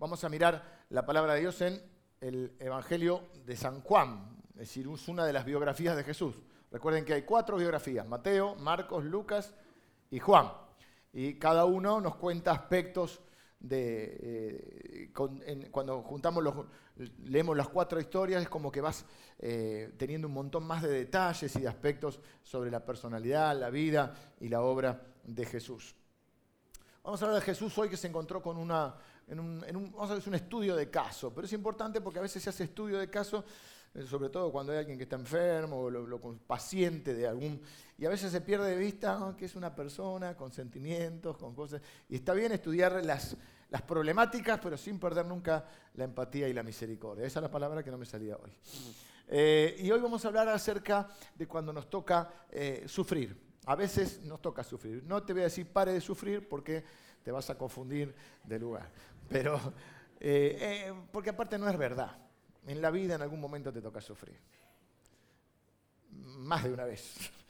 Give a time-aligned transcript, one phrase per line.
[0.00, 1.78] vamos a mirar la palabra de Dios en
[2.22, 6.36] el Evangelio de San Juan, es decir, una de las biografías de Jesús.
[6.70, 9.52] Recuerden que hay cuatro biografías, Mateo, Marcos, Lucas
[10.10, 10.50] y Juan.
[11.12, 13.20] Y cada uno nos cuenta aspectos
[13.58, 15.10] de...
[15.12, 16.54] Eh, cuando juntamos los,
[17.24, 19.04] leemos las cuatro historias, es como que vas
[19.38, 24.14] eh, teniendo un montón más de detalles y de aspectos sobre la personalidad, la vida
[24.40, 25.94] y la obra de Jesús.
[27.02, 28.94] Vamos a hablar de Jesús hoy que se encontró con una,
[29.38, 29.60] un,
[29.92, 32.64] vamos a ver, un estudio de caso, pero es importante porque a veces se hace
[32.64, 33.44] estudio de caso,
[33.94, 37.60] eh, sobre todo cuando hay alguien que está enfermo o lo, paciente de algún,
[37.96, 41.80] y a veces se pierde de vista que es una persona con sentimientos, con cosas,
[42.08, 43.36] y está bien estudiar las,
[43.68, 47.26] las problemáticas, pero sin perder nunca la empatía y la misericordia.
[47.26, 48.50] Esa es la palabra que no me salía hoy.
[49.32, 53.36] Eh, y hoy vamos a hablar acerca de cuando nos toca eh, sufrir.
[53.66, 55.04] A veces nos toca sufrir.
[55.04, 56.82] No te voy a decir pare de sufrir porque
[57.22, 58.12] te vas a confundir
[58.42, 58.90] de lugar.
[59.30, 59.56] Pero,
[60.18, 62.18] eh, eh, porque aparte no es verdad.
[62.66, 64.38] En la vida en algún momento te toca sufrir.
[66.10, 67.30] Más de una vez.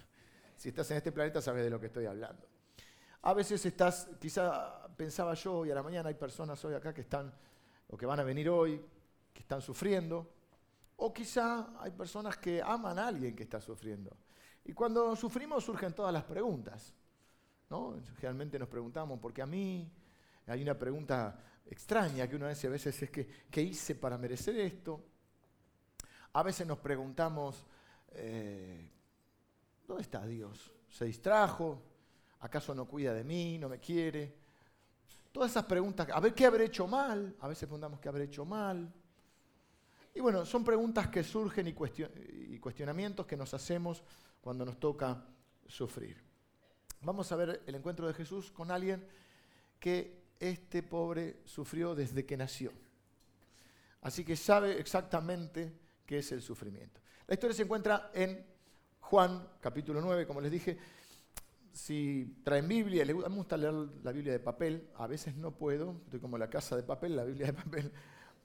[0.57, 2.47] Si estás en este planeta sabes de lo que estoy hablando.
[3.23, 7.01] A veces estás, quizá pensaba yo, y a la mañana hay personas hoy acá que
[7.01, 7.33] están,
[7.89, 8.79] o que van a venir hoy,
[9.33, 10.31] que están sufriendo.
[10.97, 14.15] O quizá hay personas que aman a alguien que está sufriendo.
[14.63, 16.95] Y cuando sufrimos surgen todas las preguntas.
[17.71, 17.97] ¿no?
[18.17, 19.91] Generalmente nos preguntamos, porque a mí
[20.47, 21.39] hay una pregunta
[21.71, 25.05] extraña que uno dice a veces es que, ¿qué hice para merecer esto?
[26.33, 27.67] A veces nos preguntamos,
[28.13, 28.91] eh,
[29.87, 30.73] ¿dónde está Dios?
[30.89, 31.83] ¿Se distrajo?
[32.41, 33.59] ¿Acaso no cuida de mí?
[33.59, 34.35] ¿No me quiere?
[35.33, 38.45] Todas esas preguntas, a ver qué habré hecho mal, a veces preguntamos qué habré hecho
[38.45, 38.93] mal.
[40.15, 44.03] Y bueno, son preguntas que surgen y, cuestionamientos que nos hacemos
[44.41, 45.25] cuando nos toca
[45.69, 46.21] sufrir.
[47.03, 49.07] Vamos a ver el encuentro de Jesús con alguien
[49.79, 52.73] que este pobre sufrió desde que nació.
[54.01, 55.73] Así que sabe exactamente
[56.07, 57.01] qué es el sufrimiento.
[57.27, 58.45] La historia se encuentra en
[59.01, 60.79] Juan capítulo 9, como les dije.
[61.73, 66.19] Si traen Biblia, me gusta leer la Biblia de papel, a veces no puedo, estoy
[66.19, 67.93] como la casa de papel, la Biblia de papel,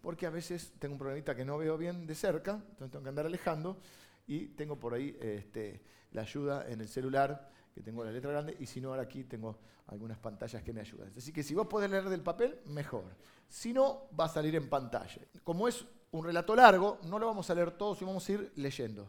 [0.01, 3.09] porque a veces tengo un problemita que no veo bien de cerca, entonces tengo que
[3.09, 3.79] andar alejando
[4.27, 8.55] y tengo por ahí este, la ayuda en el celular, que tengo la letra grande,
[8.57, 11.11] y si no, ahora aquí tengo algunas pantallas que me ayudan.
[11.15, 13.03] Así que si vos podés leer del papel, mejor.
[13.49, 15.21] Si no, va a salir en pantalla.
[15.43, 18.53] Como es un relato largo, no lo vamos a leer todo, sino vamos a ir
[18.55, 19.03] leyendo.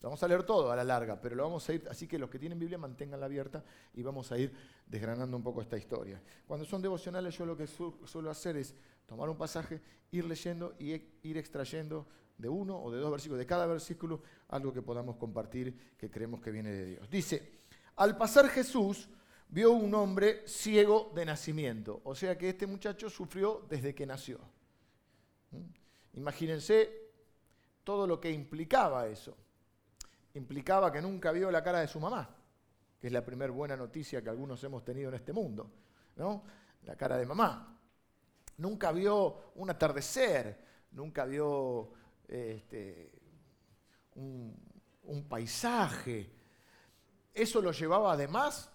[0.00, 2.16] Lo vamos a leer todo a la larga, pero lo vamos a ir, así que
[2.16, 4.54] los que tienen Biblia manténganla abierta y vamos a ir
[4.86, 6.22] desgranando un poco esta historia.
[6.46, 8.72] Cuando son devocionales, yo lo que suelo hacer es
[9.04, 9.80] tomar un pasaje,
[10.12, 12.06] ir leyendo y ir extrayendo
[12.38, 16.40] de uno o de dos versículos, de cada versículo, algo que podamos compartir que creemos
[16.40, 17.10] que viene de Dios.
[17.10, 17.61] Dice,
[18.02, 19.08] al pasar Jesús
[19.48, 24.40] vio un hombre ciego de nacimiento, o sea que este muchacho sufrió desde que nació.
[25.52, 26.18] ¿Mm?
[26.18, 27.12] Imagínense
[27.84, 29.36] todo lo que implicaba eso.
[30.34, 32.28] Implicaba que nunca vio la cara de su mamá,
[32.98, 35.70] que es la primera buena noticia que algunos hemos tenido en este mundo,
[36.16, 36.42] ¿no?
[36.84, 37.78] La cara de mamá.
[38.56, 40.58] Nunca vio un atardecer,
[40.90, 41.92] nunca vio
[42.26, 43.12] este,
[44.16, 46.41] un, paisaje.
[47.34, 48.70] Eso lo llevaba además,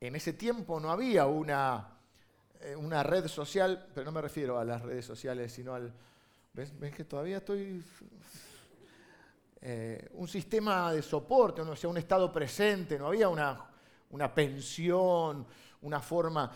[0.00, 1.96] en ese tiempo no había una,
[2.60, 5.92] eh, una red social, pero no me refiero a las redes sociales, sino al...
[6.52, 7.82] ¿Ves, que todavía estoy...
[9.64, 13.64] Eh, un sistema de soporte, o sea, un estado presente, no había una,
[14.10, 15.46] una pensión,
[15.82, 16.50] una forma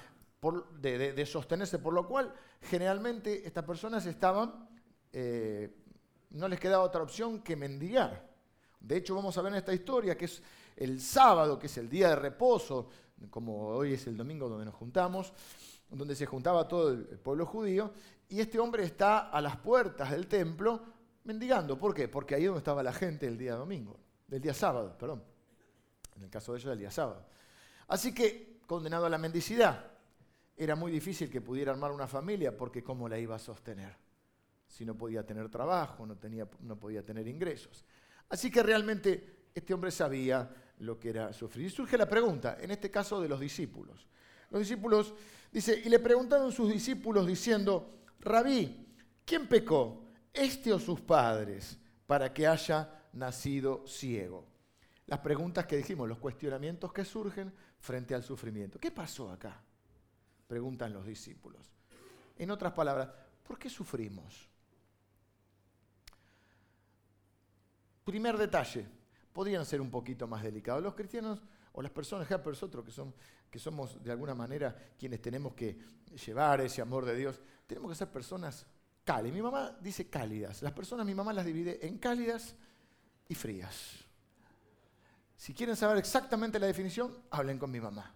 [0.81, 2.33] de, de, sostenerse, por lo cual
[2.63, 4.69] generalmente estas personas estaban
[5.13, 5.75] eh,
[6.31, 8.36] no les quedaba otra opción que mendigar.
[8.81, 10.43] De hecho, vamos a ver en esta historia que es
[10.77, 12.89] el sábado, que es el día de reposo,
[13.31, 15.33] como hoy es el domingo donde nos juntamos,
[15.91, 17.93] donde se juntaba todo el pueblo judío,
[18.29, 20.83] y este hombre está a las puertas del templo
[21.25, 21.79] mendigando.
[21.79, 22.09] ¿Por qué?
[22.09, 25.23] Porque ahí es donde estaba la gente el día domingo, del día sábado, perdón.
[26.17, 27.25] En el caso de ellos, el día sábado.
[27.89, 29.93] Así que, condenado a la mendicidad,
[30.57, 34.07] era muy difícil que pudiera armar una familia porque ¿cómo la iba a sostener?
[34.69, 37.85] si no podía tener trabajo, no, tenía, no podía tener ingresos.
[38.29, 41.67] Así que realmente este hombre sabía lo que era sufrir.
[41.67, 44.07] Y surge la pregunta, en este caso de los discípulos.
[44.51, 45.15] Los discípulos,
[45.51, 48.87] dice, y le preguntaron sus discípulos diciendo, Rabí,
[49.25, 54.47] ¿quién pecó, este o sus padres, para que haya nacido ciego?
[55.07, 58.79] Las preguntas que dijimos, los cuestionamientos que surgen frente al sufrimiento.
[58.79, 59.63] ¿Qué pasó acá?
[60.47, 61.73] Preguntan los discípulos.
[62.37, 63.09] En otras palabras,
[63.43, 64.49] ¿por qué sufrimos?
[68.07, 68.87] Primer detalle,
[69.33, 70.81] podrían ser un poquito más delicados.
[70.81, 71.43] Los cristianos
[71.73, 73.13] o las personas, nosotros que, son,
[73.51, 75.77] que somos de alguna manera quienes tenemos que
[76.25, 78.65] llevar ese amor de Dios, tenemos que ser personas
[79.03, 79.35] cálidas.
[79.35, 80.63] Mi mamá dice cálidas.
[80.63, 82.55] Las personas, mi mamá las divide en cálidas
[83.29, 84.05] y frías.
[85.37, 88.15] Si quieren saber exactamente la definición, hablen con mi mamá.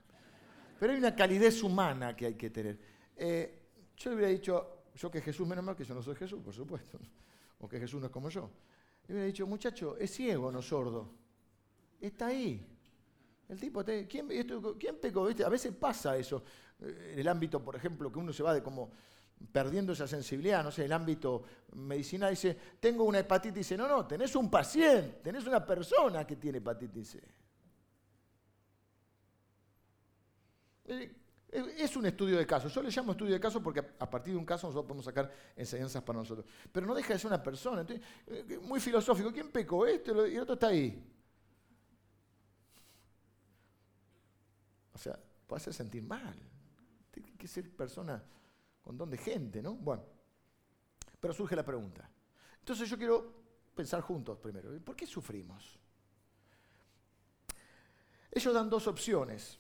[0.79, 2.79] Pero hay una calidez humana que hay que tener.
[3.17, 6.41] Eh, yo le hubiera dicho, yo que Jesús menos mal que yo no soy Jesús,
[6.45, 6.97] por supuesto,
[7.59, 8.49] o que Jesús no es como yo.
[9.11, 11.11] Le hubiera dicho, muchacho, es ciego, no sordo.
[12.01, 12.65] Está ahí.
[13.49, 14.29] El tipo, ¿quién,
[14.79, 15.27] ¿quién pecó?
[15.27, 16.45] A veces pasa eso.
[16.79, 18.93] Eh, en el ámbito, por ejemplo, que uno se va de como
[19.51, 21.43] perdiendo esa sensibilidad, no sé, el ámbito
[21.73, 23.77] medicinal, dice, tengo una hepatitis C.
[23.77, 27.09] No, no, tenés un paciente, tenés una persona que tiene hepatitis
[30.87, 31.11] C.
[31.52, 32.69] Es un estudio de caso.
[32.69, 35.32] Yo le llamo estudio de caso porque a partir de un caso nosotros podemos sacar
[35.56, 36.47] enseñanzas para nosotros.
[36.70, 37.85] Pero no deja de ser una persona.
[37.88, 39.32] Eh, muy filosófico.
[39.32, 39.85] ¿Quién pecó?
[39.85, 41.05] Este y el otro está ahí.
[44.93, 46.37] O sea, puede hacer sentir mal.
[47.11, 48.23] Tiene que ser persona
[48.81, 49.75] con don de gente, ¿no?
[49.75, 50.05] Bueno,
[51.19, 52.08] pero surge la pregunta.
[52.61, 53.35] Entonces yo quiero
[53.75, 54.70] pensar juntos primero.
[54.81, 55.79] ¿Por qué sufrimos?
[58.31, 59.60] Ellos dan dos opciones,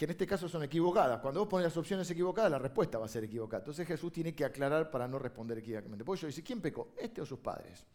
[0.00, 1.20] que en este caso son equivocadas.
[1.20, 3.60] Cuando vos pones las opciones equivocadas, la respuesta va a ser equivocada.
[3.60, 6.06] Entonces Jesús tiene que aclarar para no responder equivocadamente.
[6.06, 6.94] Por eso dice, ¿quién pecó?
[6.96, 7.86] ¿Este o sus padres?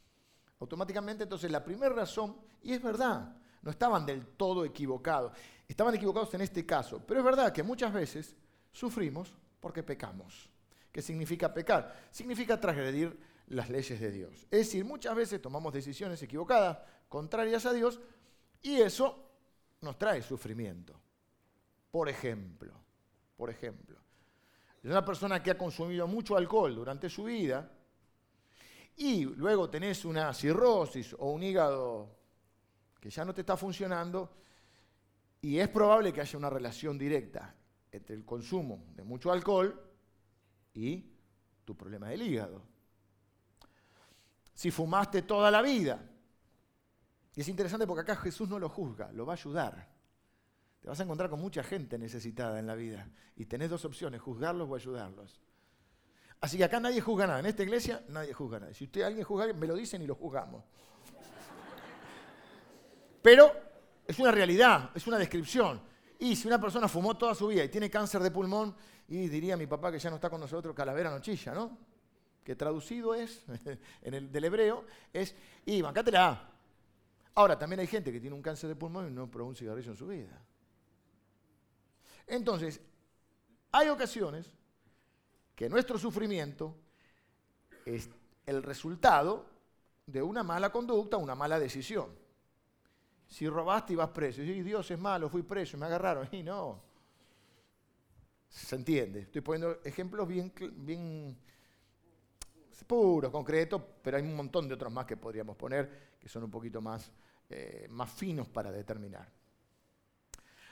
[0.59, 5.31] Automáticamente, entonces, la primera razón, y es verdad, no estaban del todo equivocados.
[5.67, 7.01] Estaban equivocados en este caso.
[7.07, 8.35] Pero es verdad que muchas veces
[8.71, 10.47] sufrimos porque pecamos.
[10.91, 11.91] ¿Qué significa pecar?
[12.11, 14.45] Significa transgredir las leyes de Dios.
[14.51, 16.77] Es decir, muchas veces tomamos decisiones equivocadas,
[17.09, 17.99] contrarias a Dios,
[18.61, 19.27] y eso
[19.81, 21.01] nos trae sufrimiento.
[21.95, 22.74] Por ejemplo,
[23.38, 23.97] por ejemplo,
[24.83, 27.71] es una persona que ha consumido mucho alcohol durante su vida
[28.97, 32.18] y luego tenés una cirrosis o un hígado
[33.00, 34.36] que ya no te está funcionando
[35.39, 37.56] y es probable que haya una relación directa
[37.89, 39.81] entre el consumo de mucho alcohol
[40.74, 41.13] y
[41.63, 42.62] tu problema del hígado.
[44.53, 46.06] Si fumaste toda la vida,
[47.33, 49.94] y es interesante porque acá Jesús no lo juzga, lo va a ayudar.
[50.85, 54.21] Te vas a encontrar con mucha gente necesitada en la vida y tenés dos opciones,
[54.21, 55.41] juzgarlos o ayudarlos.
[56.39, 57.39] Así que acá nadie juzga nada.
[57.39, 58.71] En esta iglesia nadie juzga nada.
[58.71, 60.63] Si usted alguien juzga, me lo dicen y lo juzgamos.
[63.19, 63.51] Pero
[64.05, 65.81] es una realidad, es una descripción.
[66.19, 68.75] Y si una persona fumó toda su vida y tiene cáncer de pulmón,
[69.07, 71.79] y diría mi papá que ya no está con nosotros, calavera nochilla, ¿no?
[72.43, 73.43] Que traducido es,
[74.03, 75.35] en el del hebreo, es,
[75.65, 76.47] y bancátela.
[77.33, 79.89] Ahora, también hay gente que tiene un cáncer de pulmón y no probó un cigarrillo
[79.89, 80.45] en su vida.
[82.27, 82.81] Entonces,
[83.72, 84.51] hay ocasiones
[85.56, 86.75] que nuestro sufrimiento
[87.86, 88.10] es
[88.45, 89.45] el resultado
[90.06, 92.10] de una mala conducta, una mala decisión.
[93.27, 96.81] Si robaste y vas preso, y Dios es malo, fui preso, me agarraron, y no.
[98.50, 99.22] Se entiende.
[99.22, 101.38] Estoy poniendo ejemplos bien, bien
[102.86, 106.51] puros, concretos, pero hay un montón de otros más que podríamos poner que son un
[106.51, 107.12] poquito más,
[107.50, 109.27] eh, más finos para determinar.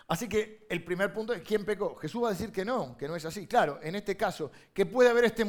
[0.07, 1.95] Así que el primer punto es quién pecó.
[1.95, 3.47] Jesús va a decir que no, que no es así.
[3.47, 5.45] Claro, en este caso, ¿qué puede haber, este,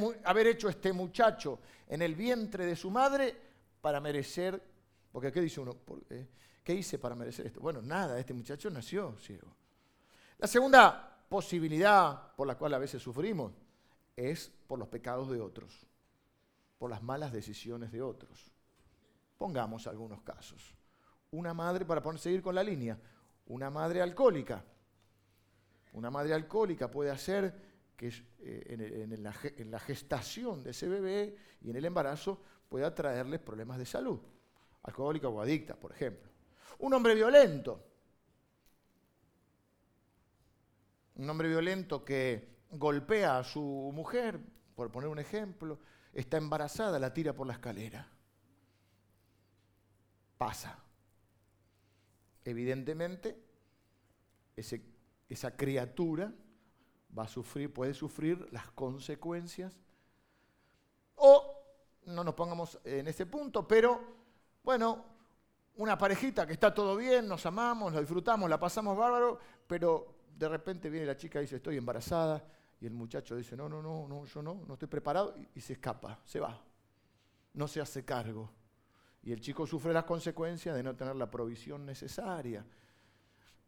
[0.49, 3.37] hecho este muchacho en el vientre de su madre
[3.81, 4.63] para merecer?
[5.11, 5.77] Porque ¿qué dice uno?
[6.11, 6.29] Eh,
[6.63, 7.61] ¿Qué hice para merecer esto?
[7.61, 9.49] Bueno, nada, este muchacho nació ciego.
[10.39, 13.53] La segunda posibilidad por la cual a veces sufrimos
[14.17, 15.87] es por los pecados de otros,
[16.79, 18.53] por las malas decisiones de otros.
[19.37, 20.75] Pongamos algunos casos.
[21.33, 22.99] Una madre, para seguir con la línea,
[23.47, 24.65] una madre alcohólica.
[25.93, 27.55] Una madre alcohólica puede hacer
[27.97, 28.09] que
[28.41, 33.41] eh, en, la, en la gestación de ese bebé y en el embarazo pueda traerles
[33.41, 34.21] problemas de salud.
[34.83, 36.31] Alcohólica o adicta, por ejemplo.
[36.79, 37.95] Un hombre violento
[41.17, 43.61] un hombre violento que golpea a su
[43.95, 44.41] mujer,
[44.75, 45.79] por poner un ejemplo,
[46.13, 48.09] está embarazada, la tira por la escalera.
[50.37, 50.84] Pasa.
[52.45, 53.37] Evidentemente,
[54.57, 56.33] esa criatura
[57.17, 59.79] va a sufrir, puede sufrir las consecuencias.
[61.17, 61.55] O,
[62.07, 64.01] no nos pongamos en ese punto, pero,
[64.63, 65.05] bueno,
[65.77, 70.49] una parejita que está todo bien, nos amamos, lo disfrutamos, la pasamos bárbaro, pero de
[70.49, 72.45] repente viene la chica y dice, estoy embarazada,
[72.81, 75.75] y el muchacho dice, no, no, no, no yo no, no estoy preparado, y, se
[75.75, 76.61] escapa, se va.
[77.55, 78.51] No se hace cargo.
[79.25, 82.65] Y el chico sufre las consecuencias de no tener la provisión necesaria,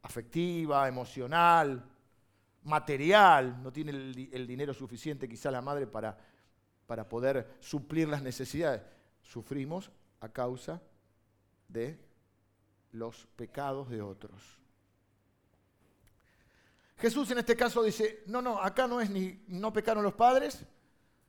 [0.03, 1.83] afectiva, emocional,
[2.65, 6.19] material, no tiene el, dinero suficiente quizá la madre para,
[6.87, 8.83] para poder suplir las necesidades.
[9.23, 10.83] Sufrimos a causa
[11.69, 11.99] de
[12.93, 14.43] los pecados de otros.
[16.99, 20.67] Jesús en este caso dice, no, no, acá no es ni no pecaron los padres,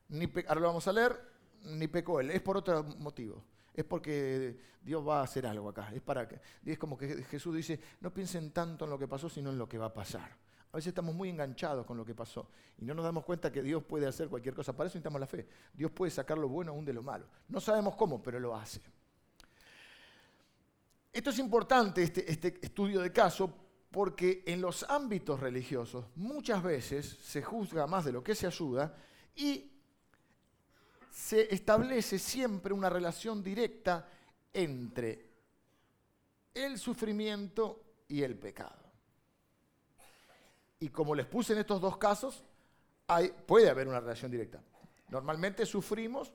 [0.09, 1.17] ni ahora lo vamos a leer,
[1.63, 3.43] ni pecó él, es por otro motivo.
[3.77, 5.91] Es porque Dios va a hacer algo acá.
[5.93, 9.29] Es para que es como que Jesús dice, no piensen tanto en lo que pasó,
[9.29, 10.35] sino en lo que va a pasar.
[10.71, 13.61] A veces estamos muy enganchados con lo que pasó y no nos damos cuenta que
[13.61, 14.75] Dios puede hacer cualquier cosa.
[14.75, 15.47] Para eso necesitamos la fe.
[15.73, 17.27] Dios puede sacar lo bueno aún de lo malo.
[17.49, 18.81] No sabemos cómo, pero lo hace.
[21.13, 23.53] Esto es importante, este, este estudio de caso,
[23.91, 28.95] porque en los ámbitos religiosos muchas veces se juzga más de lo que se ayuda
[29.35, 29.76] y
[31.17, 34.07] se establece siempre una relación directa
[34.53, 35.31] entre
[36.53, 38.85] el sufrimiento y el pecado.
[40.79, 42.43] Y como les puse en estos dos casos,
[43.47, 44.61] puede haber una relación directa.
[45.09, 46.31] Normalmente sufrimos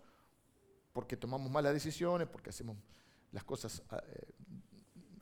[0.92, 2.76] porque tomamos malas decisiones, porque hacemos
[3.30, 4.32] las cosas eh,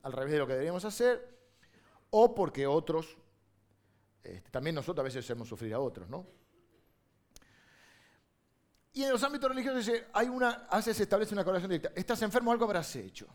[0.02, 1.38] al revés de lo que deberíamos hacer,
[2.09, 3.14] o porque otros,
[4.23, 6.39] este, también nosotros a veces hacemos sufrir a otros, ¿no?
[8.92, 11.92] Y en los ámbitos religiosos hay una, hace, se establece una correlación directa.
[11.94, 13.28] Estás enfermo, algo habrás hecho.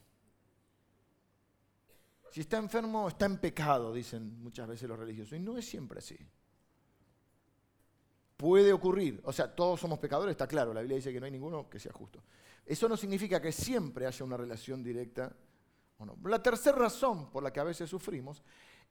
[2.29, 5.37] Si está enfermo, está en pecado, dicen muchas veces los religiosos.
[5.37, 6.17] Y no es siempre así.
[8.35, 9.21] Puede ocurrir.
[9.23, 10.73] O sea, todos somos pecadores, está claro.
[10.73, 12.21] La Biblia dice que no hay ninguno que sea justo.
[12.65, 15.33] Eso no significa que siempre haya una relación directa
[15.97, 16.17] o no.
[16.25, 18.43] La tercera razón por la que a veces sufrimos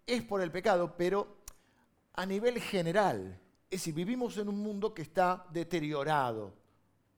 [0.06, 1.44] es por el pecado, pero
[2.14, 3.38] a nivel general.
[3.75, 6.54] Es decir, vivimos en un mundo que está deteriorado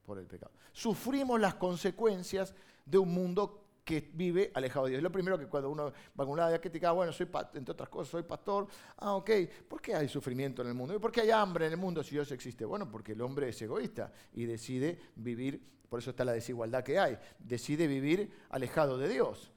[0.02, 0.52] por el pecado.
[0.72, 5.02] Sufrimos las consecuencias de un mundo que vive alejado de Dios.
[5.02, 7.72] Lo primero que cuando uno va a un lado, que te diga, bueno, soy, entre
[7.72, 8.68] otras cosas, soy pastor.
[8.96, 9.30] Ah, ok.
[9.68, 10.94] ¿Por qué hay sufrimiento en el mundo?
[10.94, 12.64] ¿Y por qué hay hambre en el mundo si Dios existe?
[12.64, 15.60] Bueno, porque el hombre es egoísta y decide vivir,
[15.90, 19.52] por eso está la desigualdad que hay, decide vivir alejado de Dios.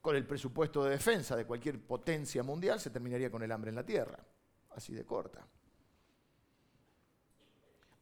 [0.00, 3.76] Con el presupuesto de defensa de cualquier potencia mundial se terminaría con el hambre en
[3.76, 4.18] la tierra.
[4.70, 5.46] Así de corta.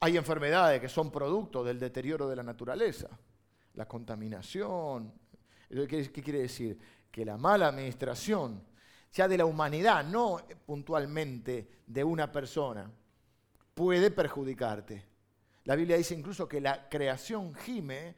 [0.00, 3.08] Hay enfermedades que son producto del deterioro de la naturaleza,
[3.74, 5.12] la contaminación,
[5.68, 6.78] ¿Qué quiere decir?
[7.10, 8.62] Que la mala administración,
[9.12, 12.90] ya de la humanidad, no puntualmente de una persona,
[13.74, 15.04] puede perjudicarte.
[15.64, 18.16] La Biblia dice incluso que la creación gime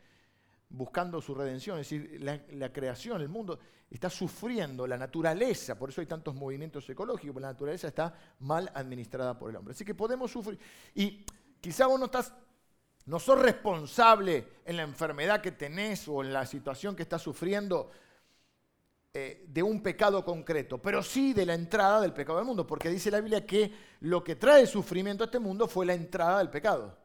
[0.68, 3.58] buscando su redención, es decir, la, creación, el mundo
[3.90, 8.70] está sufriendo, la naturaleza, por eso hay tantos movimientos ecológicos, porque la naturaleza está mal
[8.72, 9.72] administrada por el hombre.
[9.72, 10.60] Así que podemos sufrir.
[10.94, 11.24] Y
[11.60, 12.32] quizá vos no estás
[13.06, 17.90] no sos responsable en la enfermedad que tenés o en la situación que estás sufriendo
[19.12, 22.88] eh, de un pecado concreto, pero sí de la entrada del pecado al mundo, porque
[22.88, 26.50] dice la Biblia que lo que trae sufrimiento a este mundo fue la entrada del
[26.50, 26.96] pecado.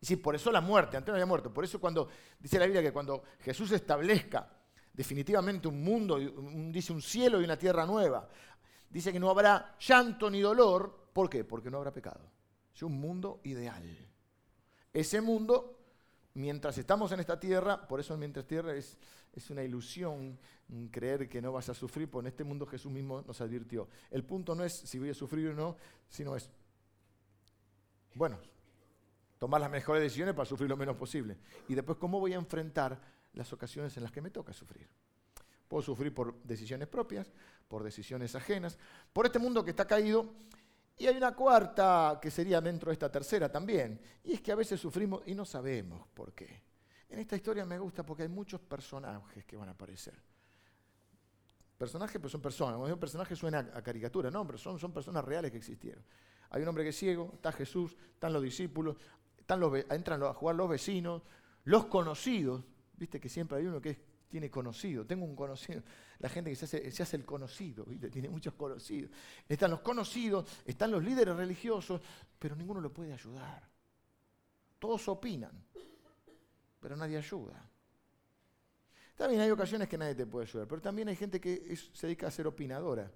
[0.00, 1.52] Y sí, por eso la muerte, antes no había muerto.
[1.52, 2.08] Por eso cuando
[2.40, 4.48] dice la Biblia que cuando Jesús establezca
[4.92, 8.26] definitivamente un mundo, dice un cielo y una tierra nueva,
[8.88, 11.08] dice que no habrá llanto ni dolor.
[11.12, 11.44] ¿Por qué?
[11.44, 12.20] Porque no habrá pecado.
[12.74, 13.84] Es un mundo ideal.
[14.92, 15.78] Ese mundo,
[16.34, 18.98] mientras estamos en esta tierra, por eso mientras tierra es,
[19.32, 20.38] es una ilusión
[20.90, 23.88] creer que no vas a sufrir, porque en este mundo Jesús mismo nos advirtió.
[24.10, 25.76] El punto no es si voy a sufrir o no,
[26.08, 26.50] sino es,
[28.14, 28.38] bueno,
[29.38, 31.36] tomar las mejores decisiones para sufrir lo menos posible.
[31.68, 33.00] Y después, ¿cómo voy a enfrentar
[33.34, 34.88] las ocasiones en las que me toca sufrir?
[35.68, 37.32] Puedo sufrir por decisiones propias,
[37.68, 38.78] por decisiones ajenas,
[39.12, 40.34] por este mundo que está caído
[40.96, 44.56] y hay una cuarta que sería dentro de esta tercera también, y es que a
[44.56, 46.62] veces sufrimos y no sabemos por qué.
[47.08, 50.14] En esta historia me gusta porque hay muchos personajes que van a aparecer.
[51.76, 52.74] Personajes, pues son personas.
[52.74, 56.02] Cuando digo personaje suena a caricatura, no, pero son, son personas reales que existieron.
[56.50, 58.96] Hay un hombre que es ciego, está Jesús, están los discípulos,
[59.36, 61.22] están los, entran a jugar los vecinos,
[61.64, 62.64] los conocidos.
[62.96, 63.98] Viste que siempre hay uno que es
[64.32, 65.04] tiene conocido.
[65.04, 65.82] Tengo un conocido.
[66.18, 69.10] La gente que se hace, el conocido, tiene muchos conocidos.
[69.46, 72.00] Están los conocidos, están los líderes religiosos,
[72.38, 73.68] pero ninguno lo puede ayudar.
[74.78, 75.52] Todos opinan,
[76.80, 77.62] pero nadie ayuda.
[79.14, 82.28] También hay ocasiones que nadie te puede ayudar, pero también hay gente que se dedica
[82.28, 83.12] a ser opinadora.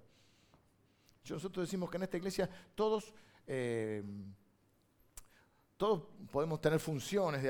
[1.27, 3.11] Nosotros decimos que en esta iglesia todos,
[3.47, 4.03] eh,
[5.77, 7.43] todos podemos tener funciones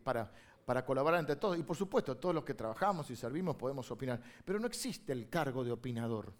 [0.00, 0.30] para
[0.64, 1.58] para colaborar entre todos.
[1.58, 4.20] Y por supuesto, todos los que trabajamos y servimos podemos opinar.
[4.44, 6.32] Pero no existe el cargo de opinador.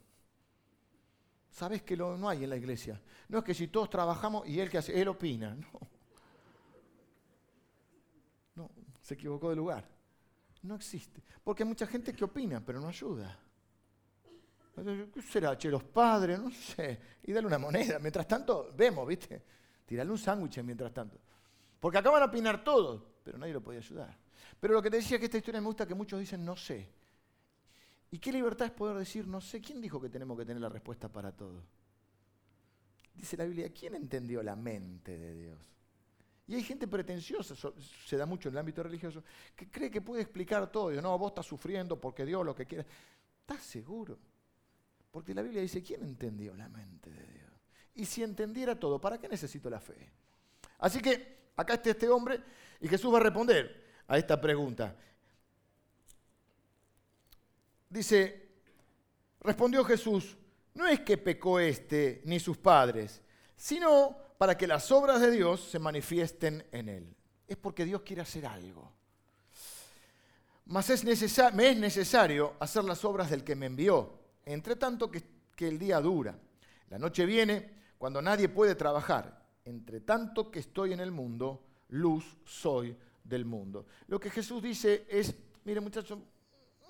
[1.50, 3.00] ¿Sabes que no hay en la iglesia?
[3.28, 5.56] No es que si todos trabajamos y él que hace, él opina.
[8.56, 8.66] No.
[8.66, 9.88] No, se equivocó de lugar.
[10.62, 11.22] No existe.
[11.42, 13.38] Porque hay mucha gente que opina, pero no ayuda.
[15.12, 15.56] ¿Qué será?
[15.56, 17.00] Che, los padres, no sé.
[17.24, 17.98] Y dale una moneda.
[17.98, 19.42] Mientras tanto, vemos, ¿viste?
[19.86, 21.18] Tirarle un sándwich mientras tanto.
[21.78, 24.16] Porque acaban de opinar todos pero nadie lo podía ayudar.
[24.58, 26.88] Pero lo que te decía que esta historia me gusta que muchos dicen no sé.
[28.10, 29.60] ¿Y qué libertad es poder decir no sé?
[29.60, 31.62] ¿Quién dijo que tenemos que tener la respuesta para todo?
[33.20, 35.58] dice la Biblia, ¿quién entendió la mente de Dios?
[36.48, 39.22] Y hay gente pretenciosa, se da mucho en el ámbito religioso,
[39.54, 40.90] que cree que puede explicar todo.
[41.00, 42.84] no, vos estás sufriendo porque Dios lo que quiere.
[43.40, 44.18] ¿Estás seguro?
[45.12, 47.50] Porque la Biblia dice, ¿quién entendió la mente de Dios?
[47.94, 50.10] Y si entendiera todo, ¿para qué necesito la fe?
[50.78, 52.40] Así que acá está este hombre
[52.80, 54.96] y Jesús va a responder a esta pregunta.
[57.88, 58.48] Dice,
[59.40, 60.36] respondió Jesús,
[60.74, 63.20] no es que pecó este ni sus padres,
[63.56, 67.16] sino para que las obras de Dios se manifiesten en él.
[67.46, 68.90] Es porque Dios quiere hacer algo.
[70.66, 75.68] Mas es me es necesario hacer las obras del que me envió, entre tanto que
[75.68, 76.38] el día dura.
[76.88, 79.40] La noche viene cuando nadie puede trabajar.
[79.64, 83.86] Entre tanto que estoy en el mundo, luz soy del mundo.
[84.08, 86.18] Lo que Jesús dice es, mire muchachos,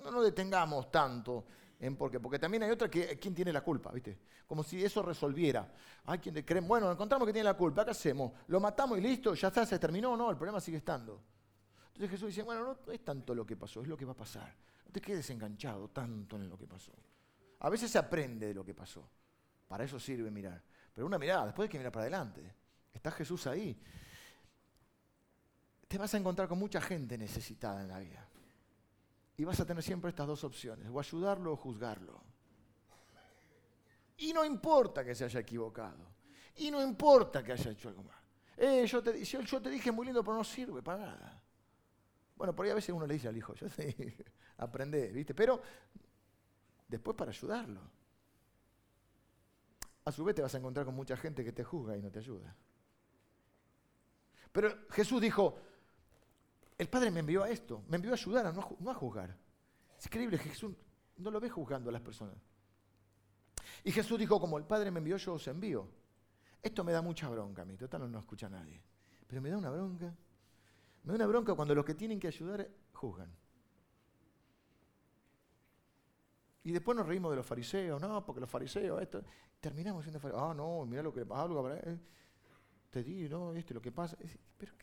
[0.03, 1.45] no nos detengamos tanto
[1.79, 3.91] en por qué, porque también hay otra que, ¿quién tiene la culpa?
[3.91, 4.17] ¿Viste?
[4.45, 5.71] Como si eso resolviera.
[6.05, 8.33] Hay quien cree, bueno, encontramos que tiene la culpa, ¿qué hacemos?
[8.47, 9.33] ¿Lo matamos y listo?
[9.33, 9.65] ¿Ya está?
[9.65, 10.15] ¿Se terminó?
[10.17, 11.21] No, el problema sigue estando.
[11.87, 14.17] Entonces Jesús dice, bueno, no es tanto lo que pasó, es lo que va a
[14.17, 14.55] pasar.
[14.85, 16.93] No te quedes enganchado tanto en lo que pasó.
[17.59, 19.07] A veces se aprende de lo que pasó.
[19.67, 20.61] Para eso sirve mirar.
[20.93, 22.41] Pero una mirada, después hay que mirar para adelante.
[22.93, 23.79] Está Jesús ahí.
[25.91, 28.25] Te vas a encontrar con mucha gente necesitada en la vida.
[29.35, 32.23] Y vas a tener siempre estas dos opciones, o ayudarlo o juzgarlo.
[34.19, 36.07] Y no importa que se haya equivocado.
[36.55, 38.17] Y no importa que haya hecho algo mal.
[38.55, 41.43] Eh, yo, te, yo te dije muy lindo, pero no sirve para nada.
[42.37, 44.15] Bueno, por ahí a veces uno le dice al hijo, yo te dije,
[44.59, 45.35] aprende, ¿viste?
[45.35, 45.61] Pero
[46.87, 47.81] después para ayudarlo.
[50.05, 52.09] A su vez te vas a encontrar con mucha gente que te juzga y no
[52.09, 52.55] te ayuda.
[54.53, 55.70] Pero Jesús dijo,
[56.81, 59.37] el Padre me envió a esto, me envió a ayudar, no a, juzgar.
[59.99, 60.73] Es increíble, Jesús
[61.17, 62.35] no lo ve juzgando a las personas.
[63.83, 65.87] Y Jesús dijo, como el Padre me envió, yo os envío.
[66.59, 68.81] Esto me da mucha bronca a mí, total no, no escucha nadie.
[69.27, 70.11] Pero me da una bronca.
[71.03, 73.31] Me da una bronca cuando los que tienen que ayudar juzgan.
[76.63, 79.23] Y después nos reímos de los fariseos, no, porque los fariseos, esto.
[79.59, 80.49] Terminamos siendo fariseos.
[80.49, 81.99] Ah, no, mira lo que pasa, eh,
[82.89, 84.17] te digo, no, esto lo que pasa.
[84.57, 84.73] Pero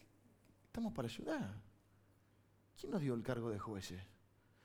[0.64, 1.67] estamos para ayudar.
[2.78, 4.00] ¿Quién nos dio el cargo de jueces?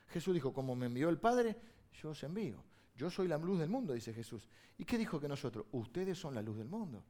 [0.09, 1.57] Jesús dijo, como me envió el Padre,
[1.93, 2.63] yo os envío.
[2.95, 4.47] Yo soy la luz del mundo, dice Jesús.
[4.77, 5.65] ¿Y qué dijo que nosotros?
[5.71, 7.03] Ustedes son la luz del mundo.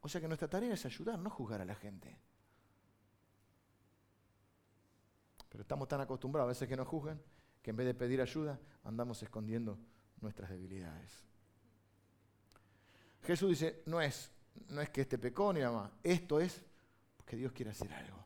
[0.00, 2.16] O sea que nuestra tarea es ayudar, no juzgar a la gente.
[5.48, 7.20] Pero estamos tan acostumbrados a veces que nos juzgan
[7.60, 9.78] que en vez de pedir ayuda andamos escondiendo
[10.20, 11.24] nuestras debilidades.
[13.22, 14.30] Jesús dice, no es,
[14.68, 16.64] no es que este pecó ni nada más, esto es
[17.16, 18.25] porque Dios quiere hacer algo.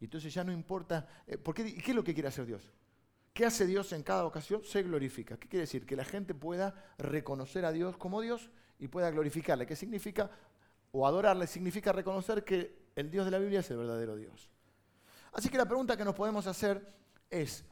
[0.00, 2.70] Y entonces ya no importa, eh, qué, ¿qué es lo que quiere hacer Dios?
[3.32, 4.64] ¿Qué hace Dios en cada ocasión?
[4.64, 5.36] Se glorifica.
[5.36, 5.86] ¿Qué quiere decir?
[5.86, 9.66] Que la gente pueda reconocer a Dios como Dios y pueda glorificarle.
[9.66, 10.30] ¿Qué significa?
[10.92, 14.50] O adorarle significa reconocer que el Dios de la Biblia es el verdadero Dios.
[15.32, 16.92] Así que la pregunta que nos podemos hacer
[17.30, 17.64] es,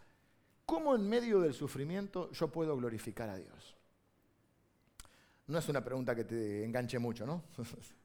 [0.68, 3.74] ¿Cómo en medio del sufrimiento yo puedo glorificar a Dios?
[5.46, 7.42] No es una pregunta que te enganche mucho, ¿no?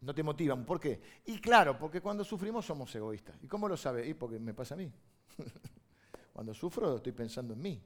[0.00, 0.64] no te motivan.
[0.64, 1.00] ¿Por qué?
[1.26, 3.36] Y claro, porque cuando sufrimos somos egoístas.
[3.42, 4.08] ¿Y cómo lo sabes?
[4.08, 4.90] Y porque me pasa a mí.
[6.32, 7.82] cuando sufro estoy pensando en mí.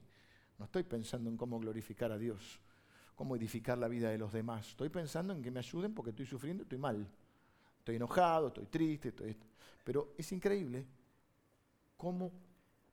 [0.59, 2.59] No estoy pensando en cómo glorificar a Dios,
[3.15, 4.69] cómo edificar la vida de los demás.
[4.69, 7.07] Estoy pensando en que me ayuden porque estoy sufriendo, estoy mal.
[7.79, 9.35] Estoy enojado, estoy triste, estoy...
[9.83, 10.87] Pero es increíble
[11.97, 12.31] cómo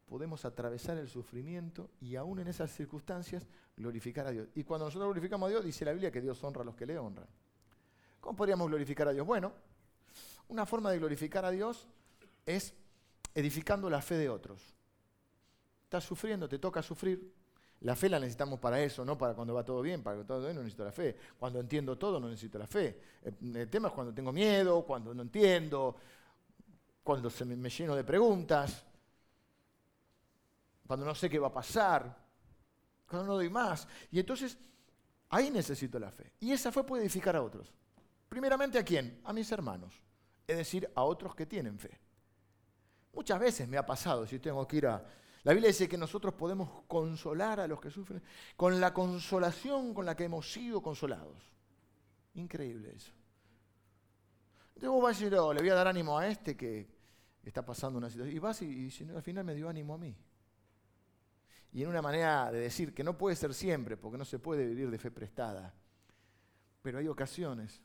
[0.09, 4.49] podemos atravesar el sufrimiento y aún en esas circunstancias glorificar a Dios.
[4.57, 6.87] Y cuando nosotros glorificamos a Dios, dice la Biblia que Dios honra a los que
[6.87, 7.29] le honran.
[8.21, 9.27] ¿Cómo podríamos glorificar a Dios?
[9.27, 9.53] Bueno,
[10.49, 11.87] una forma de glorificar a Dios
[12.47, 12.75] es
[13.35, 14.61] edificando la fe de otros.
[15.85, 17.35] Estás sufriendo, te toca sufrir.
[17.81, 20.03] La fe la necesitamos para eso, no para cuando va todo bien.
[20.03, 21.17] Para todo bien no necesito la fe.
[21.39, 23.01] Cuando entiendo todo no necesito la fe.
[23.23, 25.97] El, tema es cuando tengo miedo, cuando no entiendo,
[27.03, 28.85] cuando se me lleno de preguntas
[30.91, 32.17] cuando no sé qué va a pasar,
[33.09, 33.87] cuando no doy más.
[34.11, 34.59] Y entonces,
[35.29, 36.33] ahí necesito la fe.
[36.41, 37.73] Y esa fe puede edificar a otros.
[38.31, 39.21] Primeramente a quién?
[39.25, 40.01] A mis hermanos.
[40.47, 42.01] Es decir, a otros que tienen fe.
[43.13, 45.05] Muchas veces me ha pasado, si tengo que ir a...
[45.43, 48.23] La Biblia dice que nosotros podemos consolar a los que sufren
[48.57, 51.53] con la consolación con la que hemos sido consolados.
[52.35, 53.13] Increíble eso.
[54.69, 56.89] Entonces vos vas a le voy a dar ánimo a este que
[57.43, 58.35] está pasando una situación.
[58.35, 60.17] Y vas y, y al final me dio ánimo a mí
[61.73, 64.67] y en una manera de decir que no puede ser siempre, porque no se puede
[64.67, 65.73] vivir de fe prestada.
[66.83, 67.81] Pero hay ocasiones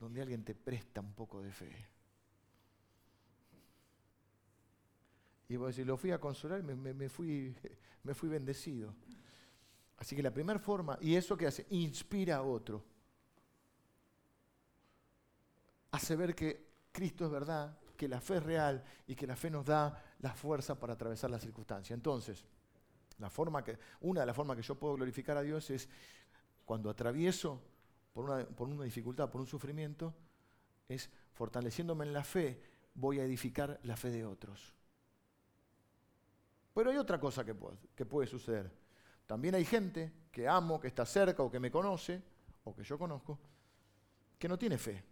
[0.00, 1.70] donde alguien te presta un poco de fe.
[5.48, 7.54] Y vos decís, lo fui a consolar, me, me, fui,
[8.02, 8.94] me fui bendecido.
[9.98, 12.82] Así que la primera forma, y eso que hace, inspira a otro
[15.90, 19.50] hace ver que Cristo es verdad, que la fe es real y que la fe
[19.50, 21.94] nos da la fuerza para atravesar las circunstancias.
[21.94, 22.44] Entonces,
[23.18, 25.88] la forma que, una de las formas que yo puedo glorificar a Dios es
[26.64, 27.60] cuando atravieso
[28.12, 30.14] por una, por una dificultad, por un sufrimiento,
[30.88, 32.62] es fortaleciéndome en la fe,
[32.94, 34.74] voy a edificar la fe de otros.
[36.74, 38.70] Pero hay otra cosa que puede, que puede suceder.
[39.26, 42.22] También hay gente que amo, que está cerca o que me conoce,
[42.64, 43.38] o que yo conozco,
[44.38, 45.04] que no tiene fe,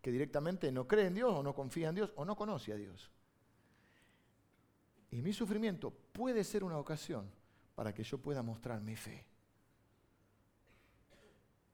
[0.00, 2.76] que directamente no cree en Dios o no confía en Dios o no conoce a
[2.76, 3.10] Dios.
[5.10, 7.30] Y mi sufrimiento puede ser una ocasión
[7.74, 9.24] para que yo pueda mostrar mi fe.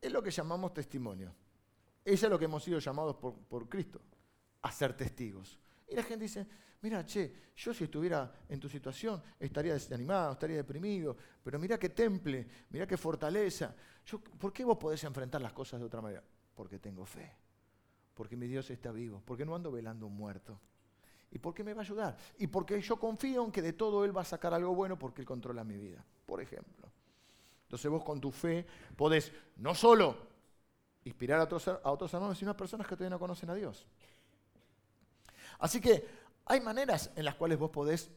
[0.05, 1.35] Es lo que llamamos testimonio.
[2.05, 4.03] Eso es lo que hemos sido llamados por, Cristo,
[4.61, 5.59] a ser testigos.
[5.89, 6.47] Y la gente dice,
[6.83, 11.89] mira, che, yo si estuviera en tu situación estaría desanimado, estaría deprimido, pero mira qué
[11.89, 13.75] temple, mira qué fortaleza.
[14.05, 16.23] Yo, ¿Por qué vos podés enfrentar las cosas de otra manera?
[16.55, 17.35] Porque tengo fe,
[18.13, 20.61] porque mi Dios está vivo, porque no ando velando un muerto.
[21.31, 22.19] ¿Y por qué me va a ayudar?
[22.37, 25.23] Y porque yo confío en que de todo Él va a sacar algo bueno porque
[25.23, 26.93] Él controla mi vida, por ejemplo.
[27.65, 30.17] Entonces vos con tu fe podés no solo
[31.05, 33.87] inspirar a otros, a otros hermanos, sino a personas que todavía no conocen a Dios.
[35.59, 36.07] Así que
[36.47, 38.11] hay maneras en las cuales vos podés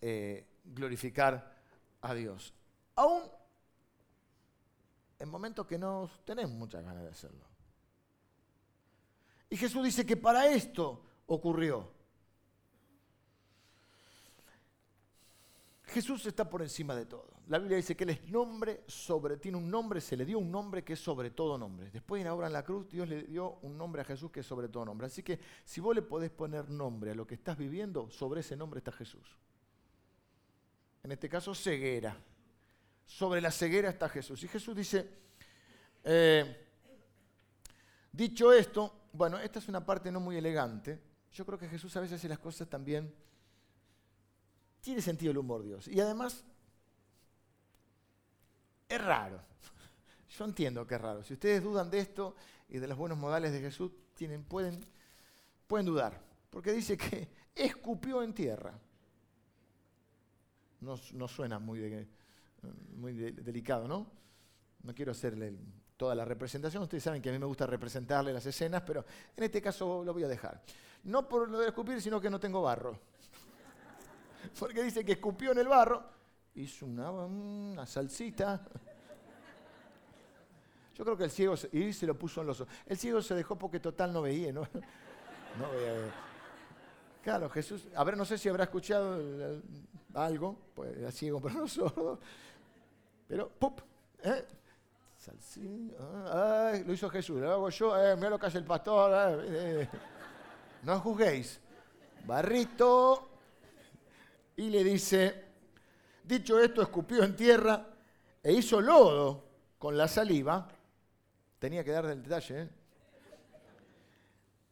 [0.00, 1.56] eh, glorificar
[2.00, 2.52] a Dios.
[2.96, 3.22] Aún
[5.18, 7.46] en momentos que no tenemos muchas ganas de hacerlo.
[9.48, 11.92] Y Jesús dice que para esto ocurrió.
[15.84, 17.31] Jesús está por encima de todo.
[17.48, 20.50] La Biblia dice que Él es nombre sobre, tiene un nombre, se le dio un
[20.50, 21.90] nombre que es sobre todo nombre.
[21.90, 24.40] Después en la obra en la cruz, Dios le dio un nombre a Jesús que
[24.40, 25.06] es sobre todo nombre.
[25.06, 28.56] Así que si vos le podés poner nombre a lo que estás viviendo, sobre ese
[28.56, 29.36] nombre está Jesús.
[31.02, 32.16] En este caso, ceguera.
[33.04, 34.42] Sobre la ceguera está Jesús.
[34.44, 35.10] Y Jesús dice,
[36.04, 36.66] eh,
[38.12, 41.00] dicho esto, bueno, esta es una parte no muy elegante.
[41.32, 43.12] Yo creo que Jesús a veces hace las cosas también
[44.80, 45.88] tiene sentido el humor Dios.
[45.88, 46.44] Y además,
[48.94, 49.40] es raro.
[50.38, 51.22] Yo entiendo que es raro.
[51.22, 52.36] Si ustedes dudan de esto
[52.68, 54.80] y de los buenos modales de Jesús, tienen, pueden,
[55.66, 56.20] pueden dudar.
[56.50, 58.72] Porque dice que escupió en tierra.
[60.80, 62.08] No, suena muy,
[62.96, 64.10] muy delicado, ¿no?
[64.82, 65.54] No quiero hacerle
[65.96, 66.82] toda la representación.
[66.82, 69.04] Ustedes saben que a mí me gusta representarle las escenas, pero
[69.36, 70.60] en este caso lo voy a dejar.
[71.04, 72.98] No por lo de escupir, sino que no tengo barro.
[74.58, 76.02] porque dice que escupió en el barro,
[76.54, 78.60] hizo una, salsita.
[80.94, 82.74] Yo creo que el ciego, y se lo puso en los ojos.
[82.86, 84.62] El ciego se dejó porque total no veía, ¿no?
[85.58, 86.12] No veía.
[87.22, 89.20] Claro, Jesús, a ver, no sé si habrá escuchado
[90.14, 92.18] algo, pues era ciego pero no sordo,
[93.28, 93.80] pero ¡pup!
[94.24, 94.44] ¿eh?
[96.84, 99.88] Lo hizo Jesús, lo hago yo, eh, mira lo que hace el pastor, eh, eh.
[100.82, 101.60] no juzguéis.
[102.26, 103.28] Barrito,
[104.56, 105.51] y le dice,
[106.22, 107.86] dicho esto, escupió en tierra
[108.42, 109.44] e hizo lodo
[109.78, 110.68] con la saliva,
[111.58, 112.68] tenía que dar el detalle, ¿eh?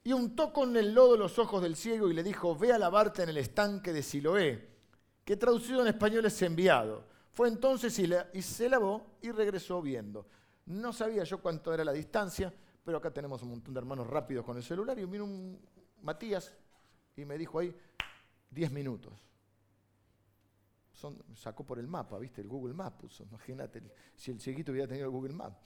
[0.03, 3.23] y untó con el lodo los ojos del ciego y le dijo, ve a lavarte
[3.23, 4.69] en el estanque de Siloé,
[5.23, 7.05] que traducido en español es enviado.
[7.31, 10.25] Fue entonces y, y se lavó y regresó viendo.
[10.65, 12.51] No sabía yo cuánto era la distancia,
[12.83, 15.59] pero acá tenemos un montón de hermanos rápidos con el celular y vino un
[16.01, 16.51] Matías
[17.15, 17.75] y me dijo ahí
[18.49, 19.13] 10 minutos
[21.35, 22.41] sacó por el mapa, ¿viste?
[22.41, 23.81] El Google Maps Imagínate
[24.15, 25.57] si el cieguito hubiera tenido el Google Maps.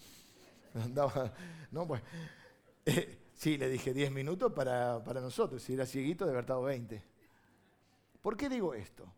[0.76, 1.34] Andaba,
[1.72, 2.02] no, pues.
[3.36, 5.62] Sí, le dije 10 minutos para, para, nosotros.
[5.62, 7.04] Si era cieguito, de haber estado 20.
[8.22, 9.12] ¿Por qué digo esto?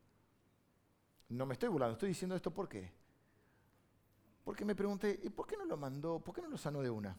[1.30, 2.91] No me estoy burlando, estoy diciendo esto ¿por qué?
[4.43, 6.89] Porque me pregunté, ¿y por qué no lo mandó, por qué no lo sanó de
[6.89, 7.15] una?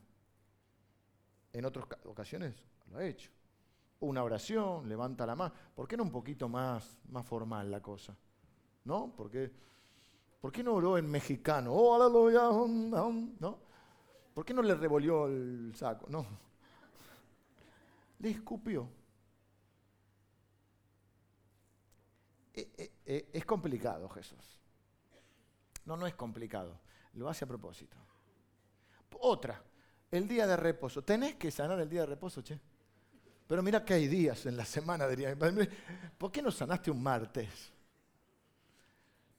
[1.52, 2.54] En otras ocasiones
[2.90, 3.30] lo ha hecho.
[4.00, 5.54] Una oración, levanta la mano.
[5.74, 8.16] ¿Por qué no un poquito más, más formal la cosa?
[8.88, 9.12] ¿No?
[9.14, 9.52] Porque,
[10.40, 11.72] ¿Por qué no oró en mexicano?
[11.72, 12.40] Oh, aleluya,
[13.38, 13.58] ¿no?
[14.32, 16.06] ¿Por qué no le revolvió el saco?
[16.08, 16.26] No.
[18.20, 18.88] Le escupió.
[22.54, 24.58] E, e, e, es complicado, Jesús.
[25.84, 26.80] No, no es complicado.
[27.14, 27.96] Lo hace a propósito.
[29.20, 29.62] Otra,
[30.10, 31.02] el día de reposo.
[31.02, 32.58] Tenés que sanar el día de reposo, che.
[33.46, 35.36] Pero mira que hay días en la semana, diría.
[36.16, 37.72] ¿Por qué no sanaste un martes?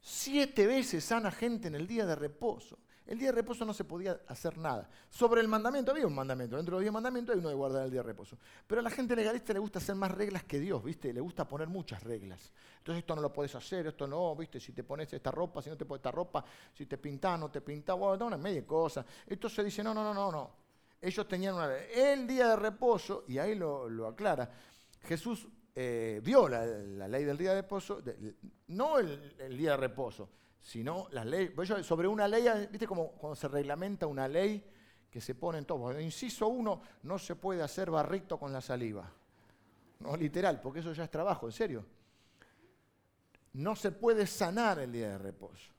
[0.01, 2.79] Siete veces sana gente en el día de reposo.
[3.09, 4.87] El día de reposo no se podía hacer nada.
[5.09, 6.57] Sobre el mandamiento, había un mandamiento.
[6.57, 8.37] Dentro de los diez mandamientos hay uno de guardar el día de reposo.
[8.67, 11.11] Pero a la gente legalista le gusta hacer más reglas que Dios, ¿viste?
[11.11, 12.53] Le gusta poner muchas reglas.
[12.77, 14.59] Entonces esto no lo puedes hacer, esto no, ¿viste?
[14.59, 17.49] Si te pones esta ropa, si no te pones esta ropa, si te pintas, no
[17.49, 19.03] te pintas, bueno, una media cosa.
[19.25, 20.51] Entonces dice, no, no, no, no, no.
[21.01, 21.75] ellos tenían una.
[21.77, 24.51] El día de reposo, y ahí lo, aclara,
[25.01, 25.47] Jesús
[25.81, 28.03] eh, vio la, ley del día de reposo,
[28.67, 31.53] no el, día de reposo, sino las leyes.
[31.85, 34.61] Sobre una ley, ¿viste como cuando se reglamenta una ley
[35.09, 35.97] que se pone en todo?
[35.97, 39.09] Inciso uno, no se puede hacer barrito con la saliva.
[39.99, 41.85] No literal, porque eso ya es trabajo, en serio.
[43.53, 45.71] No se puede sanar el día de reposo.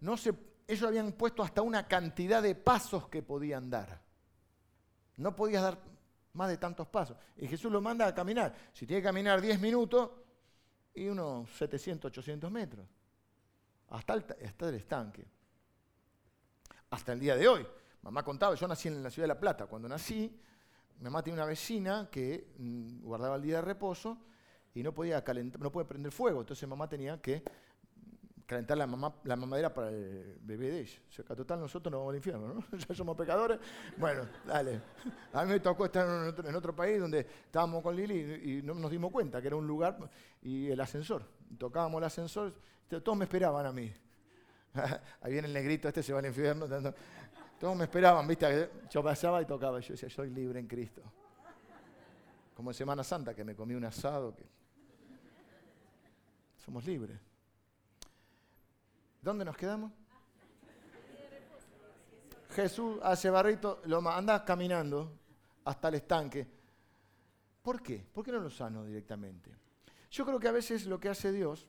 [0.00, 0.34] No se,
[0.66, 4.02] ellos habían puesto hasta una cantidad de pasos que podían dar.
[5.16, 5.78] No podías dar
[6.38, 7.16] más de tantos pasos.
[7.36, 8.54] Y Jesús lo manda a caminar.
[8.72, 10.10] Si tiene que caminar 10 minutos,
[10.94, 12.86] y unos 700, 800 metros.
[13.90, 15.26] Hasta el, hasta estanque.
[16.90, 17.66] Hasta el día de hoy.
[18.02, 19.66] Mamá contaba, yo nací en la ciudad de La Plata.
[19.66, 20.40] Cuando nací,
[21.00, 24.18] mamá tenía una vecina que mm, guardaba el día de reposo
[24.74, 26.40] y no podía calentar, no podía prender fuego.
[26.40, 27.42] Entonces mamá tenía que
[28.48, 30.98] calentar la, mamá, la mamadera para el bebé de ella.
[31.06, 32.78] O sea, que total nosotros nos vamos al infierno, ¿no?
[32.78, 33.58] ya somos pecadores.
[33.98, 34.80] Bueno, dale.
[35.34, 38.14] A mí me tocó estar en otro, país donde estábamos con Lili
[38.58, 39.98] y, no nos dimos cuenta que era un lugar
[40.40, 41.24] y el ascensor.
[41.58, 42.54] Tocábamos el ascensor,
[42.88, 43.92] todos me esperaban a mí.
[45.20, 46.66] Ahí viene el negrito, este se va al infierno.
[47.60, 48.70] Todos me esperaban, ¿viste?
[48.88, 49.78] Yo pasaba y tocaba.
[49.80, 51.02] Yo decía, soy libre en Cristo.
[52.54, 54.34] Como en Semana Santa, que me comí un asado.
[56.56, 57.27] Somos libres.
[59.20, 59.92] ¿Dónde nos quedamos?
[62.50, 65.18] Jesús hace barrito, lo anda caminando
[65.64, 66.46] hasta el estanque.
[67.62, 68.06] ¿Por qué?
[68.12, 69.54] ¿Por qué no lo sano directamente?
[70.10, 71.68] Yo creo que a veces lo que hace Dios,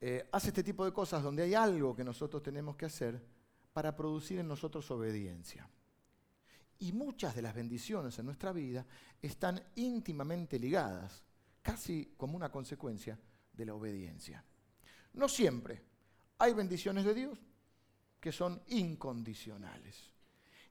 [0.00, 3.22] eh, hace este tipo de cosas donde hay algo que nosotros tenemos que hacer
[3.72, 5.68] para producir en nosotros obediencia.
[6.80, 8.84] Y muchas de las bendiciones en nuestra vida
[9.20, 11.22] están íntimamente ligadas,
[11.62, 13.18] casi como una consecuencia
[13.52, 14.42] de la obediencia.
[15.12, 15.89] No siempre,
[16.40, 17.38] hay bendiciones de Dios
[18.18, 20.10] que son incondicionales.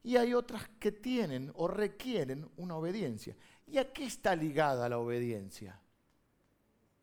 [0.02, 3.36] Y hay otras que tienen o requieren una obediencia.
[3.66, 5.78] ¿Y a qué está ligada la obediencia?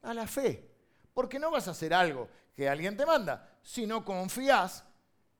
[0.02, 0.70] A la fe.
[1.14, 4.84] Porque no vas a hacer algo que alguien te manda, si no confías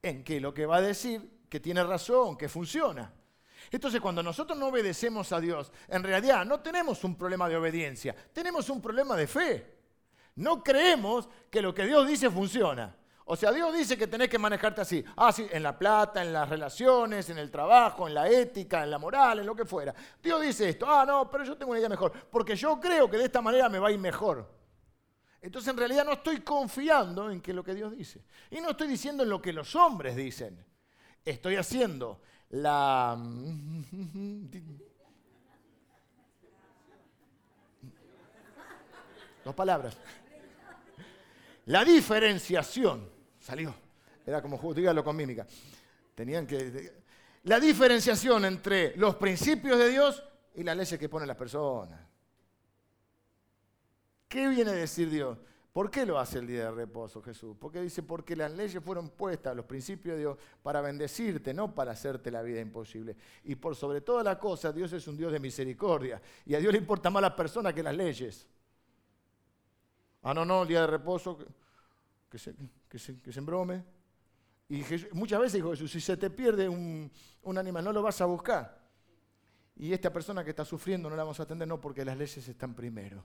[0.02, 3.12] en que lo que va a decir, que tiene razón, que funciona.
[3.72, 8.16] Entonces, cuando nosotros no obedecemos a Dios, en realidad no tenemos un problema de obediencia,
[8.32, 9.78] tenemos un problema de fe.
[10.36, 12.96] No creemos que lo que Dios dice funciona.
[13.30, 15.04] O sea, Dios dice que tenés que manejarte así.
[15.18, 18.92] Ah, sí, en la plata, en las relaciones, en el trabajo, en la ética, en
[18.92, 19.94] la moral, en lo que fuera.
[20.24, 20.86] Dios dice esto.
[20.88, 22.14] Ah, no, pero yo tengo una idea mejor.
[22.32, 24.50] Porque yo creo que de esta manera me va a ir mejor.
[25.42, 28.24] Entonces en realidad no estoy confiando en que lo que Dios dice.
[28.50, 30.66] Y no estoy diciendo en lo que los hombres dicen.
[31.26, 33.18] Estoy haciendo la...
[39.44, 39.98] Dos palabras.
[41.66, 43.17] La diferenciación
[43.48, 43.74] Salió.
[44.26, 45.48] Era como, dígalo con mímica.
[46.14, 47.02] Tenían que...
[47.44, 50.22] La diferenciación entre los principios de Dios
[50.54, 51.98] y las leyes que ponen las personas.
[54.28, 55.38] ¿Qué viene a decir Dios?
[55.72, 57.56] ¿Por qué lo hace el día de reposo Jesús?
[57.58, 61.94] Porque dice, porque las leyes fueron puestas, los principios de Dios, para bendecirte, no para
[61.94, 63.16] hacerte la vida imposible.
[63.46, 66.22] Y por sobre todas las cosas, Dios es un Dios de misericordia.
[66.46, 68.46] Y a Dios le importa más la persona que las leyes.
[70.24, 71.40] Ah, no, no, el día de reposo,
[72.88, 73.84] que se, que embrome.
[74.70, 77.12] Y muchas veces dijo Jesús, si se te pierde un,
[77.44, 78.86] un, animal, no lo vas a buscar.
[79.76, 82.48] Y esta persona que está sufriendo no la vamos a atender, no, porque las leyes
[82.48, 83.24] están primero.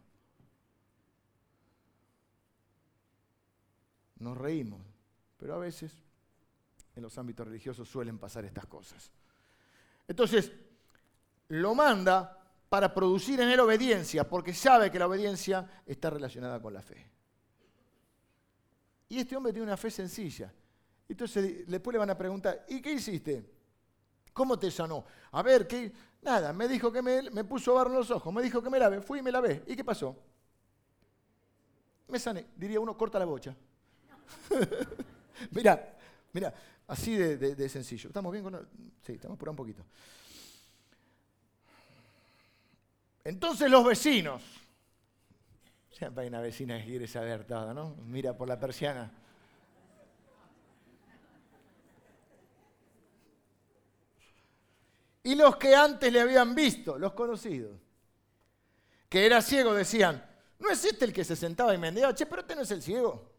[4.19, 4.81] Nos reímos,
[5.37, 5.93] pero a veces
[6.95, 9.11] en los ámbitos religiosos suelen pasar estas cosas.
[10.07, 10.53] Entonces,
[11.49, 16.73] lo manda para producir en él obediencia, porque sabe que la obediencia está relacionada con
[16.73, 17.11] la fe.
[19.13, 20.51] Y este hombre tiene una fe sencilla.
[21.07, 23.45] Entonces después le van a preguntar, ¿y qué hiciste?
[24.33, 25.05] ¿Cómo te sanó?
[25.33, 25.93] A ver, ¿qué?
[26.23, 29.03] Nada, me dijo que me, puso barro en los ojos, me dijo que me lave,
[29.03, 29.65] fui y me lavé.
[29.67, 30.17] ¿Y qué pasó?
[32.09, 33.55] Me sané, diría uno, corta la bocha.
[35.51, 35.95] mira,
[36.33, 36.55] mira,
[36.87, 38.09] así de, sencillo.
[38.09, 38.67] ¿Estamos bien con.?
[39.03, 39.85] Sí, estamos por un poquito.
[43.25, 44.62] Entonces los vecinos
[45.93, 47.95] Siempre hay una vecina que quiere saber todo, ¿no?
[48.07, 49.13] Mira por la persiana.
[55.25, 57.79] Y los que antes le habían visto, los conocidos,
[59.09, 60.25] que era ciego, decían,
[60.59, 62.15] ¿no es este el que se sentaba y mendigaba?
[62.15, 63.31] Che, pero este no es el ciego.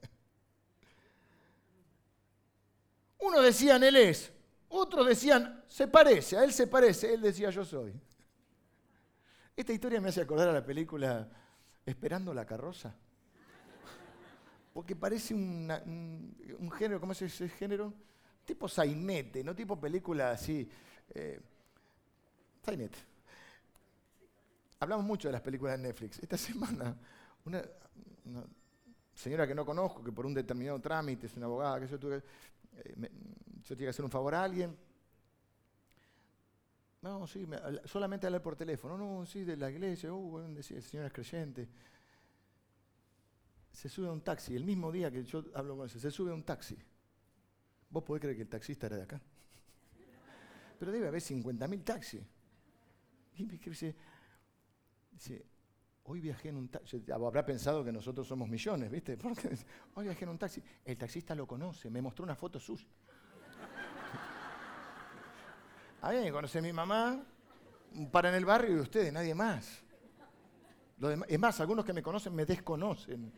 [3.18, 4.30] Unos decían, él es.
[4.68, 7.14] Otros decían, se parece, a él se parece.
[7.14, 7.98] Él decía, yo soy.
[9.56, 11.28] Esta historia me hace acordar a la película
[11.86, 12.92] Esperando la carroza.
[14.74, 17.94] Porque parece un, género, ¿cómo es ese género?
[18.44, 20.68] tipo sainete, no tipo película así.
[21.14, 21.40] Eh,
[22.62, 22.98] sainete.
[24.80, 26.18] Hablamos mucho de las películas de Netflix.
[26.18, 26.96] Esta semana,
[27.44, 27.62] una,
[29.14, 32.16] señora que no conozco, que por un determinado trámite es una abogada, que yo tuve,
[32.76, 33.10] eh,
[33.62, 34.76] yo tenía que hacer un favor a alguien.
[37.06, 37.46] No, sí,
[37.84, 38.98] solamente hablar por teléfono.
[38.98, 40.12] No, sí, de la iglesia.
[40.12, 41.68] Uh, bueno, decía, el señor es creyente.
[43.70, 46.32] Se sube a un taxi, el mismo día que yo hablo con ese, se sube
[46.32, 46.76] un taxi.
[47.90, 49.20] ¿Vos podés creer que el taxista era de acá?
[50.80, 52.22] Pero debe haber 50.000 taxis.
[53.36, 53.94] Y me dice,
[55.12, 55.46] dice,
[56.04, 57.04] hoy viajé en un taxi.
[57.12, 59.16] Habrá pensado que nosotros somos millones, ¿viste?
[59.22, 59.56] Porque
[59.94, 60.60] hoy viajé en un taxi.
[60.84, 62.86] El taxista lo conoce, me mostró una foto suya.
[66.02, 67.24] A mí me conoce mi mamá,
[68.10, 69.82] para en el barrio y ustedes, nadie más.
[71.28, 73.32] es más, algunos que me conocen me desconocen.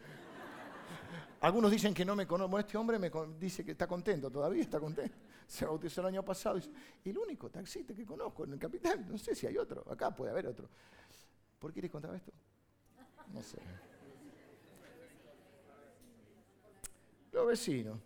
[1.41, 2.59] Algunos dicen que no me conocen.
[2.59, 5.17] Este hombre me dice que está contento, todavía está contento.
[5.47, 6.59] Se bautizó el año pasado.
[7.05, 10.15] Y el único taxista que conozco en el capital, no sé si hay otro, acá
[10.15, 10.69] puede haber otro.
[11.59, 12.33] ¿Por qué les contaba esto?
[13.33, 13.59] No sé.
[17.33, 17.99] Los vecinos,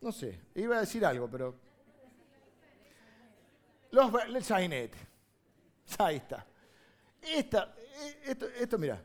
[0.00, 1.65] no sé, iba a decir algo, pero...
[3.96, 4.98] Los, sainete.
[5.98, 6.46] Ahí está.
[7.22, 9.02] Esta, eh, esto, esto mira,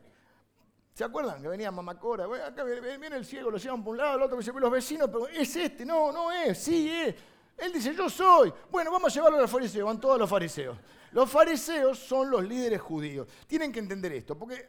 [0.94, 2.26] ¿Se acuerdan que venía Mamacora?
[2.26, 5.08] Bueno, acá viene el ciego, lo llevan por un lado, el otro dice, los vecinos,
[5.10, 7.14] pero es este, no, no es, sí es.
[7.56, 8.52] Él dice, yo soy.
[8.70, 10.76] Bueno, vamos a llevarlo a los fariseos, van todos los fariseos.
[11.12, 13.26] Los fariseos son los líderes judíos.
[13.46, 14.68] Tienen que entender esto, porque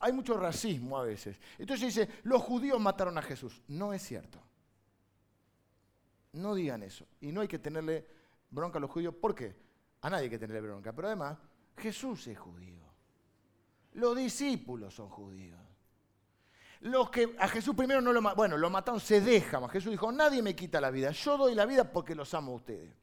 [0.00, 1.38] hay mucho racismo a veces.
[1.58, 3.62] Entonces dice, los judíos mataron a Jesús.
[3.68, 4.38] No es cierto.
[6.32, 7.06] No digan eso.
[7.22, 8.06] Y no hay que tenerle
[8.54, 9.14] bronca a los judíos.
[9.14, 9.54] ¿Por qué?
[10.00, 10.92] A nadie que tenerle bronca.
[10.92, 11.38] Pero además,
[11.76, 12.84] Jesús es judío.
[13.94, 15.60] Los discípulos son judíos.
[16.80, 19.66] Los que a Jesús primero no lo mataron, bueno, lo mataron, se dejan.
[19.68, 22.56] Jesús dijo, nadie me quita la vida, yo doy la vida porque los amo a
[22.56, 22.94] ustedes.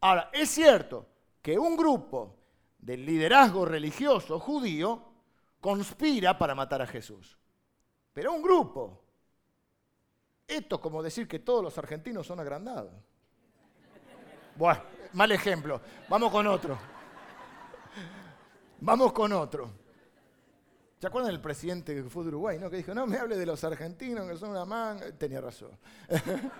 [0.00, 1.06] Ahora, es cierto
[1.40, 2.36] que un grupo
[2.78, 5.04] del liderazgo religioso judío
[5.60, 7.38] conspira para matar a Jesús.
[8.12, 9.04] Pero un grupo.
[10.46, 12.94] Esto es como decir que todos los argentinos son agrandados.
[14.58, 15.80] Bueno, mal ejemplo.
[16.08, 16.76] Vamos con otro.
[18.80, 19.70] Vamos con otro.
[20.98, 22.68] ¿Se acuerdan del presidente que fue de Uruguay, no?
[22.68, 25.00] Que dijo, no me hable de los argentinos, que son una man.
[25.16, 25.78] Tenía razón.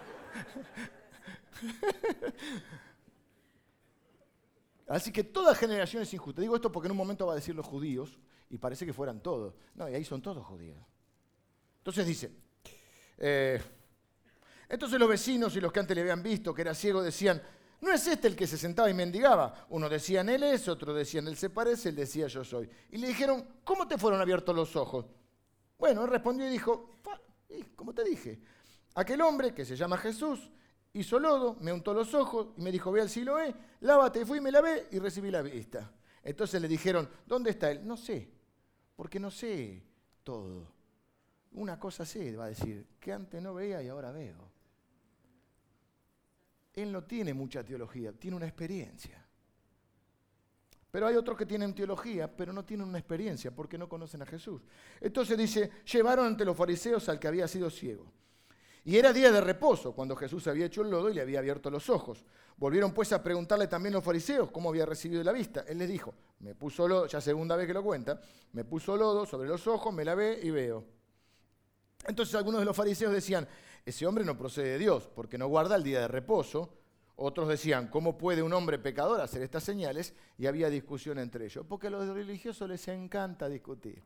[4.87, 6.41] Así que toda generación es injusta.
[6.41, 8.17] Digo esto porque en un momento va a decir los judíos
[8.49, 9.57] y parece que fueran todos.
[9.75, 10.79] No, y ahí son todos judíos.
[11.79, 12.31] Entonces dice,
[13.19, 13.61] eh,
[14.69, 17.43] entonces los vecinos y los que antes le habían visto que era ciego decían,
[17.81, 19.67] no es este el que se sentaba y mendigaba.
[19.71, 22.69] Uno decía él es, otro decía él se parece, él decía yo soy.
[22.91, 25.07] Y le dijeron, ¿cómo te fueron abiertos los ojos?
[25.79, 26.97] Bueno, él respondió y dijo,
[27.77, 28.41] como te dije,
[28.95, 30.51] aquel hombre que se llama Jesús
[30.93, 34.41] hizo lodo, me untó los ojos y me dijo, ve al Siloé, lávate, y fui
[34.41, 35.93] me lavé y recibí la vista.
[36.25, 37.87] Entonces le dijeron, ¿dónde está él?
[37.87, 38.29] No sé,
[38.97, 39.85] porque no sé
[40.25, 40.67] todo.
[41.53, 44.58] Una cosa sé, va a decir, que antes no veía y ahora veo
[46.83, 49.25] él no tiene mucha teología, tiene una experiencia.
[50.91, 54.27] Pero hay otros que tienen teología, pero no tienen una experiencia porque no conocen a
[54.27, 54.63] Jesús.
[55.01, 58.11] Entonces dice, llevaron ante los fariseos al que había sido ciego.
[58.85, 61.71] Y era día de reposo, cuando Jesús había hecho el lodo y le había abierto
[61.71, 62.25] los ojos.
[62.57, 65.65] Volvieron pues a preguntarle también los fariseos cómo había recibido la vista.
[65.69, 68.19] Él les dijo, me puso lodo, ya segunda vez que lo cuenta,
[68.53, 70.85] me puso lodo sobre los ojos, me lavé y veo.
[72.07, 73.47] Entonces algunos de los fariseos decían,
[73.85, 76.75] ese hombre no procede de Dios, porque no guarda el día de reposo.
[77.17, 80.15] Otros decían, ¿cómo puede un hombre pecador hacer estas señales?
[80.37, 84.03] Y había discusión entre ellos, porque a los religiosos les encanta discutir.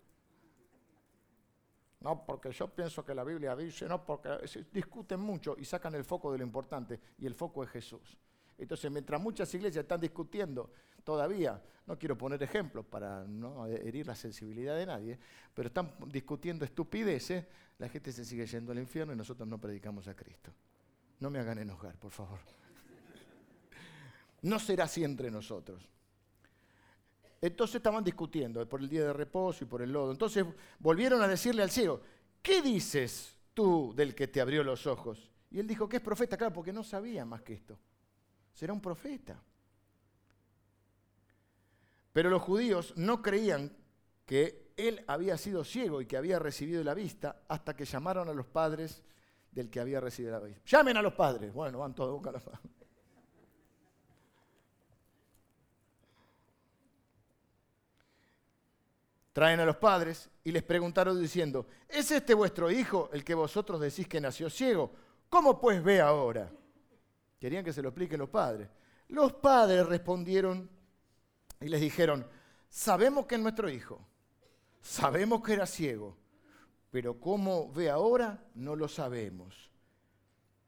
[2.01, 4.31] No, porque yo pienso que la Biblia dice, no, porque
[4.73, 8.19] discuten mucho y sacan el foco de lo importante, y el foco es Jesús.
[8.59, 10.71] Entonces, mientras muchas iglesias están discutiendo
[11.05, 15.19] todavía, no quiero poner ejemplos para no herir la sensibilidad de nadie,
[15.55, 17.45] pero están discutiendo estupideces,
[17.79, 20.53] la gente se sigue yendo al infierno y nosotros no predicamos a Cristo.
[21.21, 22.39] No me hagan enojar, por favor.
[24.43, 25.89] No será así entre nosotros.
[27.41, 30.13] Entonces estaban discutiendo por el día de reposo y por el lodo.
[30.13, 30.45] Entonces
[30.79, 32.01] volvieron a decirle al ciego,
[32.41, 35.31] ¿qué dices tú del que te abrió los ojos?
[35.51, 37.79] Y él dijo que es profeta, claro, porque no sabía más que esto.
[38.53, 39.43] Será un profeta.
[42.13, 43.77] Pero los judíos no creían
[44.27, 48.35] que él había sido ciego y que había recibido la vista hasta que llamaron a
[48.35, 49.03] los padres
[49.51, 50.63] del que había recibido la vista.
[50.67, 51.53] Llamen a los padres.
[51.53, 52.73] Bueno, van todos a buscar a los padres.
[59.33, 63.81] Traen a los padres y les preguntaron diciendo, ¿es este vuestro hijo el que vosotros
[63.81, 64.93] decís que nació ciego?
[65.31, 66.53] ¿Cómo pues ve ahora?
[67.41, 68.69] Querían que se lo expliquen los padres.
[69.09, 70.69] Los padres respondieron
[71.63, 72.27] y les dijeron,
[72.69, 74.05] sabemos que es nuestro hijo,
[74.81, 76.17] sabemos que era ciego,
[76.91, 79.71] pero cómo ve ahora no lo sabemos.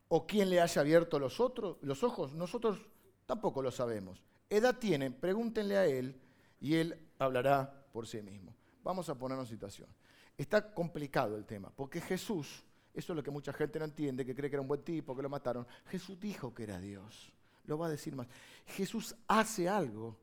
[0.08, 2.78] O quién le haya abierto los, otros, los ojos, nosotros
[3.26, 4.22] tampoco lo sabemos.
[4.48, 6.20] Edad tiene, pregúntenle a él
[6.60, 8.54] y él hablará por sí mismo.
[8.82, 9.88] Vamos a ponernos en situación.
[10.36, 14.34] Está complicado el tema, porque Jesús, eso es lo que mucha gente no entiende, que
[14.34, 15.66] cree que era un buen tipo, que lo mataron.
[15.86, 17.32] Jesús dijo que era Dios.
[17.64, 18.28] Lo va a decir más.
[18.66, 20.18] Jesús hace algo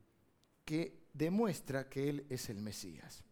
[0.66, 3.24] que demuestra que Él es el Mesías.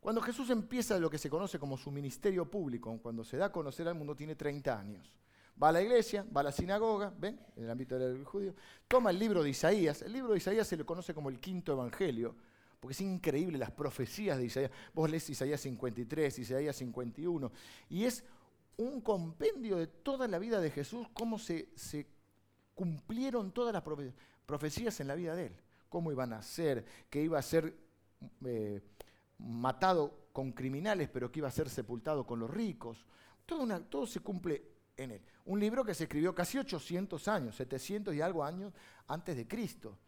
[0.00, 3.52] Cuando Jesús empieza lo que se conoce como su ministerio público, cuando se da a
[3.52, 5.12] conocer al mundo, tiene 30 años.
[5.60, 7.40] Va a la iglesia, va a la sinagoga, ¿ven?
[7.56, 8.54] En el ámbito del judío.
[8.86, 10.02] Toma el libro de Isaías.
[10.02, 12.36] El libro de Isaías se le conoce como el quinto evangelio,
[12.78, 14.70] porque es increíble las profecías de Isaías.
[14.94, 17.50] Vos lees Isaías 53, Isaías 51,
[17.90, 18.24] y es
[18.76, 22.06] un compendio de toda la vida de Jesús, cómo se, se
[22.76, 23.82] cumplieron todas las
[24.46, 25.56] profecías en la vida de él.
[25.88, 27.74] Cómo iban a ser, que iba a ser
[28.44, 28.80] eh,
[29.38, 33.04] matado con criminales, pero que iba a ser sepultado con los ricos.
[33.46, 34.62] Todo, se cumple
[34.96, 35.22] en él.
[35.46, 38.72] Un libro que se escribió casi 800 años, 700 y algo años
[39.06, 39.98] antes de Cristo.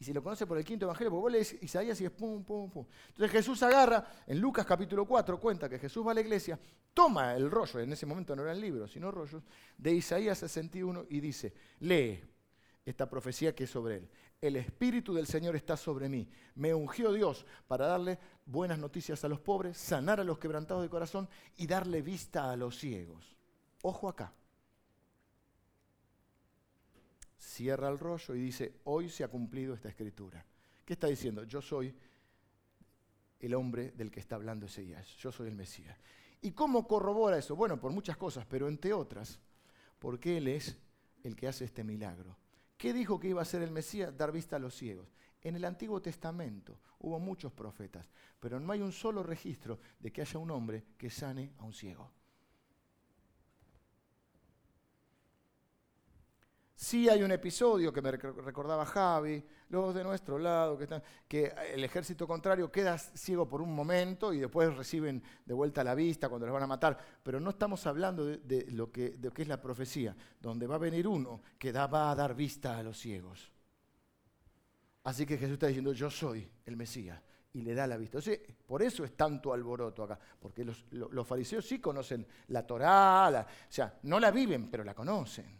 [0.00, 2.44] Y si lo conoce por el quinto evangelio, porque vos lees Isaías y es pum,
[2.44, 2.86] pum, pum.
[3.08, 6.58] Entonces Jesús agarra, en Lucas capítulo 4 cuenta que Jesús va a la iglesia,
[6.94, 9.42] toma el rollo, en ese momento no eran libros, sino rollos,
[9.76, 12.22] de Isaías 61 y dice, lee
[12.84, 14.08] esta profecía que es sobre él.
[14.40, 16.28] El Espíritu del Señor está sobre mí.
[16.54, 20.88] Me ungió Dios para darle buenas noticias a los pobres, sanar a los quebrantados de
[20.88, 23.36] corazón y darle vista a los ciegos.
[23.82, 24.32] Ojo acá.
[27.36, 30.44] Cierra el rollo y dice, hoy se ha cumplido esta escritura.
[30.84, 31.44] ¿Qué está diciendo?
[31.44, 31.94] Yo soy
[33.40, 35.06] el hombre del que está hablando Isaías.
[35.16, 35.96] Yo soy el Mesías.
[36.40, 37.56] ¿Y cómo corrobora eso?
[37.56, 39.40] Bueno, por muchas cosas, pero entre otras,
[39.98, 40.76] porque Él es
[41.24, 42.36] el que hace este milagro.
[42.78, 44.16] ¿Qué dijo que iba a ser el Mesías?
[44.16, 45.08] Dar vista a los ciegos.
[45.42, 48.08] En el Antiguo Testamento hubo muchos profetas,
[48.38, 51.72] pero no hay un solo registro de que haya un hombre que sane a un
[51.72, 52.12] ciego.
[56.80, 61.52] Sí hay un episodio que me recordaba Javi, los de nuestro lado, que, están, que
[61.74, 66.28] el ejército contrario queda ciego por un momento y después reciben de vuelta la vista
[66.28, 66.96] cuando los van a matar.
[67.20, 71.42] Pero no estamos hablando de, lo, que, es la profecía, donde va a venir uno
[71.58, 73.50] que va a dar vista a los ciegos.
[75.02, 77.20] Así que Jesús está diciendo, yo soy el Mesías,
[77.54, 78.20] y le da la vista.
[78.64, 83.98] por eso es tanto alboroto acá, porque los, fariseos sí conocen la Torá, o sea,
[84.04, 85.58] no la viven, pero la conocen.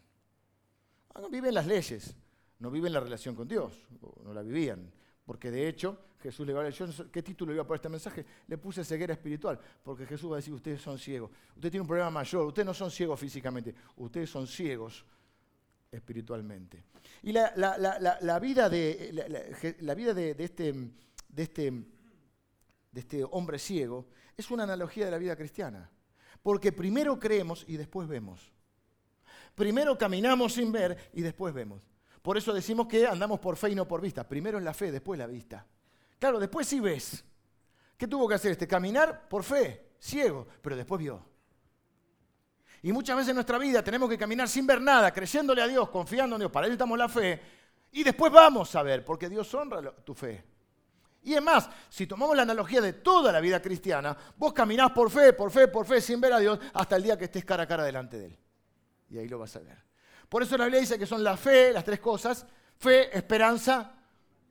[1.18, 2.14] Ah, viven las leyes,
[2.60, 3.72] no viven la relación con Dios,
[4.24, 4.90] no la vivían.
[5.24, 8.24] Porque de hecho, Jesús le va a decir, ¿qué título iba a poner este mensaje?
[8.46, 11.30] Le puse ceguera espiritual, porque Jesús va a decir, ustedes son ciegos.
[11.54, 15.04] Usted tiene un problema mayor, ustedes no son ciegos físicamente, ustedes son ciegos
[15.90, 16.84] espiritualmente.
[17.22, 20.34] Y la, vida, de
[22.94, 24.06] este hombre ciego
[24.36, 25.90] es una analogía de la vida cristiana.
[26.42, 28.52] Porque primero creemos y después vemos.
[29.59, 31.82] Primero caminamos sin ver y después vemos.
[32.22, 34.22] Por eso decimos que andamos por fe y no por vista.
[34.22, 35.66] Primero es la fe, después la vista.
[36.16, 37.24] Claro, después sí ves.
[37.96, 38.68] ¿Qué tuvo que hacer este?
[38.68, 41.24] Caminar por fe, ciego, pero después vio.
[42.82, 45.88] Y muchas veces en nuestra vida tenemos que caminar sin ver nada, creyéndole a Dios,
[45.88, 46.52] confiando en Dios.
[46.52, 47.40] Para eso estamos la fe.
[47.90, 50.44] Y después vamos a ver, porque Dios honra tu fe.
[51.24, 55.11] Y es más, si tomamos la analogía de toda la vida cristiana, vos caminás por
[55.11, 57.64] fe, por fe, por fe, sin ver a Dios, hasta el día que estés cara
[57.64, 58.38] a cara delante de Él.
[59.11, 59.78] Y ahí lo vas a ver.
[60.28, 62.46] Por eso la Biblia dice que son la fe, las tres cosas,
[62.76, 63.94] fe, esperanza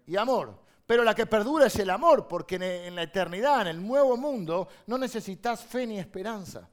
[0.05, 0.66] y amor.
[0.86, 4.68] Pero la que perdura es el amor, porque en la eternidad, en el nuevo mundo,
[4.88, 6.70] no necesitas fe ni esperanza.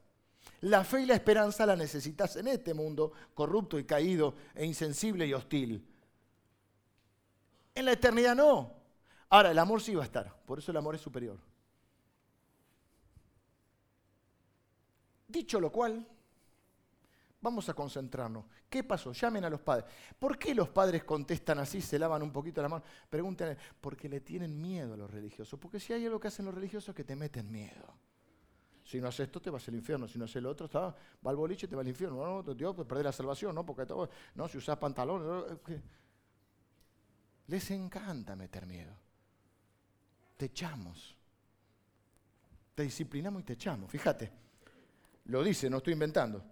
[0.61, 5.27] La fe y la esperanza la necesitas en este mundo corrupto y caído e insensible
[5.27, 5.85] y hostil.
[7.75, 8.73] En la eternidad no.
[9.29, 11.37] Ahora, el amor sí va a estar, por eso el amor es superior.
[15.27, 16.07] Dicho lo cual,
[17.45, 18.43] Vamos a concentrarnos.
[18.67, 19.11] ¿Qué pasó?
[19.11, 19.85] Llamen a los padres.
[20.17, 22.83] ¿Por qué los padres contestan así, se lavan un poquito la mano?
[23.07, 25.59] Pregúntenle, porque le tienen miedo a los religiosos.
[25.59, 27.99] Porque si hay algo que hacen los religiosos es que te meten miedo.
[28.83, 30.07] Si no haces esto, te vas al infierno.
[30.07, 30.95] Si no haces lo otro, va
[31.29, 32.17] al boliche, te va al infierno.
[32.17, 33.63] No, no, Dios, pues perder la salvación, ¿no?
[33.63, 35.55] Porque todo, no, si usas pantalones.
[37.45, 38.97] Les encanta meter miedo.
[40.35, 41.15] Te echamos.
[42.73, 43.91] Te disciplinamos y te echamos.
[43.91, 44.31] Fíjate.
[45.25, 46.43] Lo dice, no estoy inventando.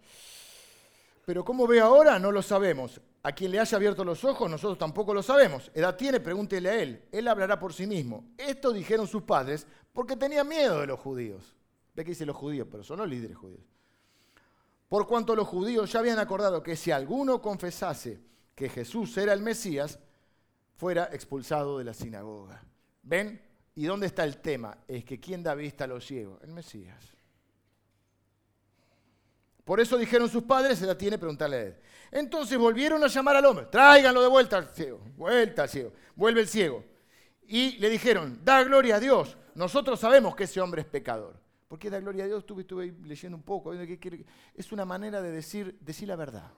[1.26, 3.00] Pero cómo ve ahora no lo sabemos.
[3.24, 5.72] A quien le haya abierto los ojos nosotros tampoco lo sabemos.
[5.74, 7.06] Edad tiene, pregúntele a él.
[7.12, 8.26] Él hablará por sí mismo.
[8.38, 11.56] Esto dijeron sus padres porque tenían miedo de los judíos.
[11.96, 13.64] Ve que dice los judíos, pero son los líderes judíos.
[14.90, 18.20] Por cuanto los judíos ya habían acordado que si alguno confesase
[18.54, 20.00] que Jesús era el Mesías,
[20.76, 22.62] fuera expulsado de la sinagoga.
[23.04, 23.42] ¿Ven?
[23.76, 24.78] ¿Y dónde está el tema?
[24.88, 26.42] Es que ¿quién da vista a los ciegos?
[26.44, 27.13] El Mesías.
[29.64, 31.76] Por eso dijeron sus padres, se la tiene, preguntarle a él.
[32.12, 36.42] Entonces volvieron a llamar al hombre, tráiganlo de vuelta al ciego, vuelta al ciego, vuelve
[36.42, 36.84] el ciego.
[37.48, 41.42] Y le dijeron, da gloria a Dios, nosotros sabemos que ese hombre es pecador.
[41.68, 42.40] ¿Por qué da gloria a Dios?
[42.40, 46.52] Estuve, estuve leyendo un poco, es una manera de decir, decir la verdad.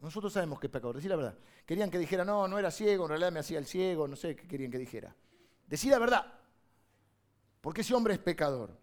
[0.00, 1.38] Nosotros sabemos que es pecador, decir la verdad.
[1.66, 4.34] Querían que dijera, no, no era ciego, en realidad me hacía el ciego, no sé
[4.34, 5.14] qué querían que dijera.
[5.68, 6.26] Decir la verdad,
[7.60, 8.76] porque ese hombre es pecador.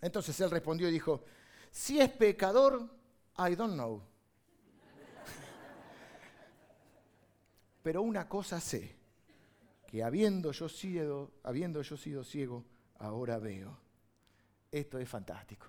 [0.00, 1.24] Entonces él respondió y dijo,
[1.72, 2.88] si es pecador,
[3.38, 4.02] I don't know.
[7.82, 8.94] Pero una cosa sé,
[9.88, 12.64] que habiendo yo, sido, habiendo yo sido ciego,
[12.98, 13.76] ahora veo.
[14.70, 15.66] Esto es fantástico.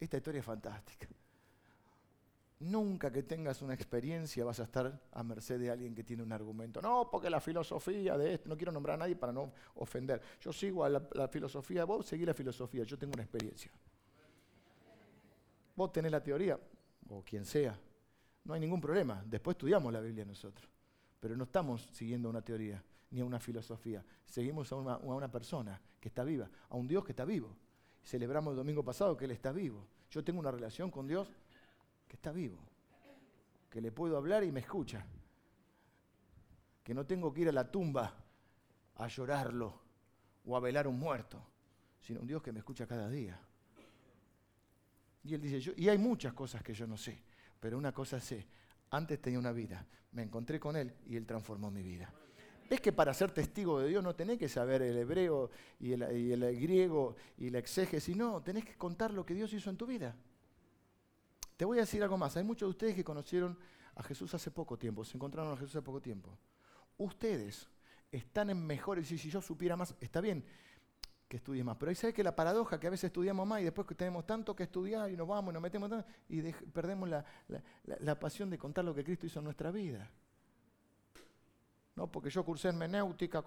[0.00, 1.06] Esta historia es fantástica.
[2.60, 6.32] Nunca que tengas una experiencia vas a estar a merced de alguien que tiene un
[6.32, 6.80] argumento.
[6.80, 10.22] No, porque la filosofía de esto, no quiero nombrar a nadie para no ofender.
[10.40, 13.70] Yo sigo a la, la filosofía, vos seguís la filosofía, yo tengo una experiencia.
[15.76, 16.58] Vos tenés la teoría,
[17.08, 17.78] o quien sea,
[18.44, 19.22] no hay ningún problema.
[19.26, 20.70] Después estudiamos la Biblia nosotros.
[21.20, 24.04] Pero no estamos siguiendo una teoría ni a una filosofía.
[24.26, 27.56] Seguimos a una, a una persona que está viva, a un Dios que está vivo.
[28.02, 29.86] Celebramos el domingo pasado que Él está vivo.
[30.10, 31.28] Yo tengo una relación con Dios
[32.06, 32.58] que está vivo,
[33.70, 35.04] que le puedo hablar y me escucha,
[36.82, 38.14] que no tengo que ir a la tumba
[38.96, 39.80] a llorarlo
[40.44, 41.42] o a velar un muerto,
[42.00, 43.40] sino un Dios que me escucha cada día.
[45.24, 47.22] Y él dice, yo, y hay muchas cosas que yo no sé,
[47.58, 48.46] pero una cosa sé,
[48.90, 52.12] antes tenía una vida, me encontré con él y él transformó mi vida.
[52.68, 56.60] ¿Ves que para ser testigo de Dios no tenés que saber el hebreo y el,
[56.60, 58.16] griego y la exégesis?
[58.16, 60.16] No, tenés que contar lo que Dios hizo en tu vida.
[61.56, 62.36] Te voy a decir algo más.
[62.36, 63.58] Hay muchos de ustedes que conocieron
[63.94, 66.36] a Jesús hace poco tiempo, se encontraron a Jesús hace poco tiempo.
[66.96, 67.68] Ustedes
[68.10, 70.44] están en mejores, y si yo supiera más, está bien,
[71.28, 71.76] que estudie más.
[71.76, 74.26] Pero ahí sabes que la paradoja que a veces estudiamos más y después que tenemos
[74.26, 78.58] tanto que estudiar y nos vamos y nos metemos tanto, y perdemos la, pasión de
[78.58, 80.10] contar lo que Cristo hizo en nuestra vida.
[81.96, 83.42] No, porque yo cursé hermenéutica,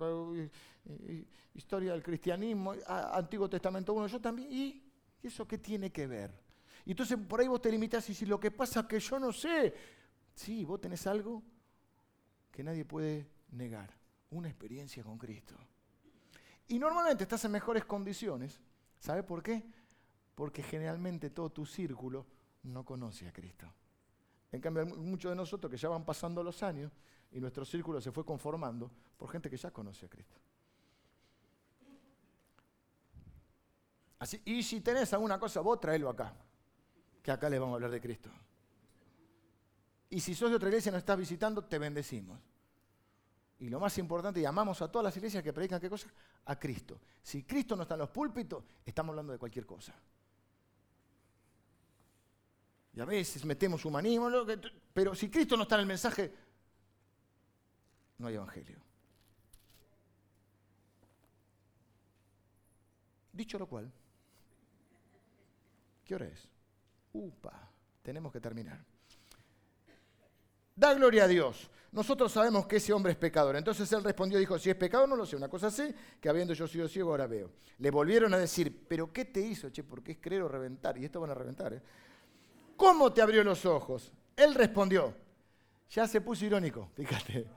[1.53, 4.49] historia del cristianismo, Antiguo Testamento 1, yo también.
[4.51, 4.83] ¿Y
[5.21, 6.31] eso qué tiene que ver?
[6.85, 9.19] Y entonces por ahí vos te limitas y si lo que pasa es que yo
[9.19, 9.73] no sé.
[10.33, 11.43] Sí, vos tenés algo
[12.51, 13.93] que nadie puede negar,
[14.29, 15.55] una experiencia con Cristo.
[16.67, 18.59] Y normalmente estás en mejores condiciones.
[18.99, 19.63] ¿Sabe por qué?
[20.35, 22.25] Porque generalmente todo tu círculo
[22.63, 23.71] no conoce a Cristo.
[24.51, 26.91] En cambio, hay muchos de nosotros que ya van pasando los años
[27.31, 30.39] y nuestro círculo se fue conformando por gente que ya conoce a Cristo.
[34.45, 36.33] Y si tenés alguna cosa, vos traelo acá,
[37.21, 38.29] que acá les vamos a hablar de Cristo.
[40.09, 42.39] Y si sos de otra iglesia y nos estás visitando, te bendecimos.
[43.59, 46.07] Y lo más importante, y amamos a todas las iglesias que predican qué cosa?
[46.45, 46.99] A Cristo.
[47.23, 49.95] Si Cristo no está en los púlpitos, estamos hablando de cualquier cosa.
[52.93, 54.29] Y a veces metemos humanismo,
[54.93, 56.33] pero si Cristo no está en el mensaje,
[58.17, 58.79] no hay evangelio.
[63.31, 63.91] Dicho lo cual,
[66.03, 66.49] ¿qué hora es?
[67.13, 67.69] Upa,
[68.01, 68.83] tenemos que terminar.
[70.77, 71.69] Da gloria a Dios.
[71.91, 73.55] Nosotros sabemos que ese hombre es pecador.
[73.55, 75.35] Entonces él respondió dijo, si es pecado no lo sé.
[75.35, 77.49] Una cosa sé, que habiendo yo sido ciego ahora veo.
[77.79, 79.83] Le volvieron a decir, pero ¿qué te hizo, che?
[79.83, 80.95] Porque es creer o reventar.
[80.99, 81.81] Y esto van a reventar, ¿eh?
[82.75, 84.11] ¿Cómo te abrió los ojos?
[84.35, 85.15] Él respondió,
[85.89, 87.47] ya se puso irónico, fíjate.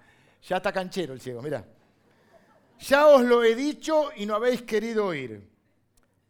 [0.43, 1.63] Ya está canchero el ciego, mira.
[2.79, 5.47] Ya os lo he dicho y no habéis querido oír.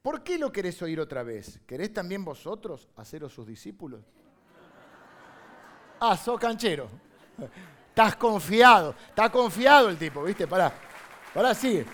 [0.03, 1.61] ¿Por qué lo querés oír otra vez?
[1.65, 4.05] ¿Querés también vosotros haceros sus discípulos?
[6.01, 6.89] Ah, sos canchero.
[7.89, 10.47] Estás confiado, está confiado el tipo, ¿viste?
[10.47, 10.73] Pará,
[11.35, 11.85] pará, sigue.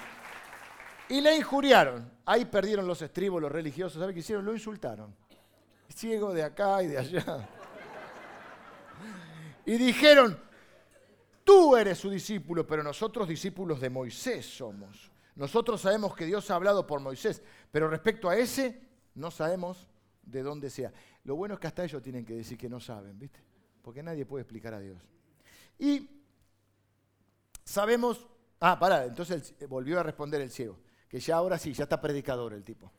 [1.09, 2.11] Y le injuriaron.
[2.25, 4.01] Ahí perdieron los estribos los religiosos.
[4.01, 4.45] ¿Sabe qué hicieron?
[4.45, 5.15] Lo insultaron.
[5.89, 7.49] Ciego de acá y de allá.
[9.65, 10.39] Y dijeron,
[11.43, 15.11] tú eres su discípulo, pero nosotros discípulos de Moisés somos.
[15.35, 18.81] Nosotros sabemos que Dios ha hablado por Moisés, pero respecto a ese,
[19.15, 19.87] no sabemos
[20.23, 20.93] de dónde sea.
[21.25, 23.46] Lo bueno es que hasta ellos tienen que decir que no saben, ¿viste?
[23.87, 25.01] Porque nadie puede explicar a Dios.
[25.79, 26.11] Y
[27.63, 28.27] sabemos,
[28.59, 30.77] ah, pará, entonces volvió a responder el ciego,
[31.09, 32.91] que ya ahora sí, ya está predicador el tipo.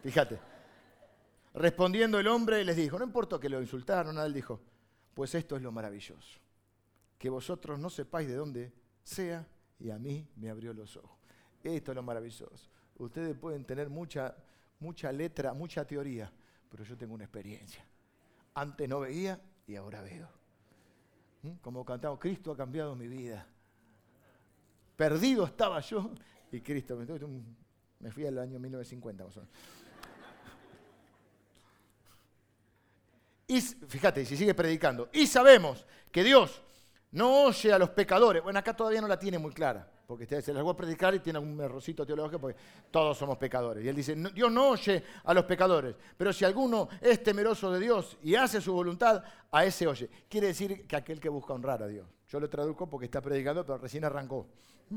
[0.00, 0.38] Fíjate.
[1.54, 4.60] Respondiendo el hombre les dijo, no importa que lo insultaron, nada, él dijo,
[5.12, 6.38] pues esto es lo maravilloso,
[7.18, 8.72] que vosotros no sepáis de dónde
[9.02, 9.44] sea
[9.80, 11.18] y a mí me abrió los ojos.
[11.64, 12.70] Esto es lo maravilloso.
[12.98, 14.36] Ustedes pueden tener mucha,
[14.78, 16.32] mucha letra, mucha teoría,
[16.70, 17.84] pero yo tengo una experiencia.
[18.54, 20.28] Antes no veía y ahora veo.
[21.42, 21.52] ¿Mm?
[21.60, 23.46] Como cantamos, Cristo ha cambiado mi vida.
[24.96, 26.10] Perdido estaba yo
[26.50, 26.98] y Cristo
[28.00, 29.42] me, fui al año 1950 más o.
[33.46, 35.08] Y fíjate, si sigue predicando.
[35.12, 36.62] Y sabemos que Dios
[37.12, 38.42] no oye a los pecadores.
[38.42, 41.18] Bueno, acá todavía no la tiene muy clara, porque se las voy a predicar y
[41.18, 42.58] tiene un errorcito teológico, porque
[42.90, 43.84] todos somos pecadores.
[43.84, 47.78] Y él dice, Dios no oye a los pecadores, pero si alguno es temeroso de
[47.78, 50.08] Dios y hace su voluntad, a ese oye.
[50.26, 52.08] Quiere decir que aquel que busca honrar a Dios.
[52.26, 54.46] Yo lo traduzco porque está predicando, pero recién arrancó.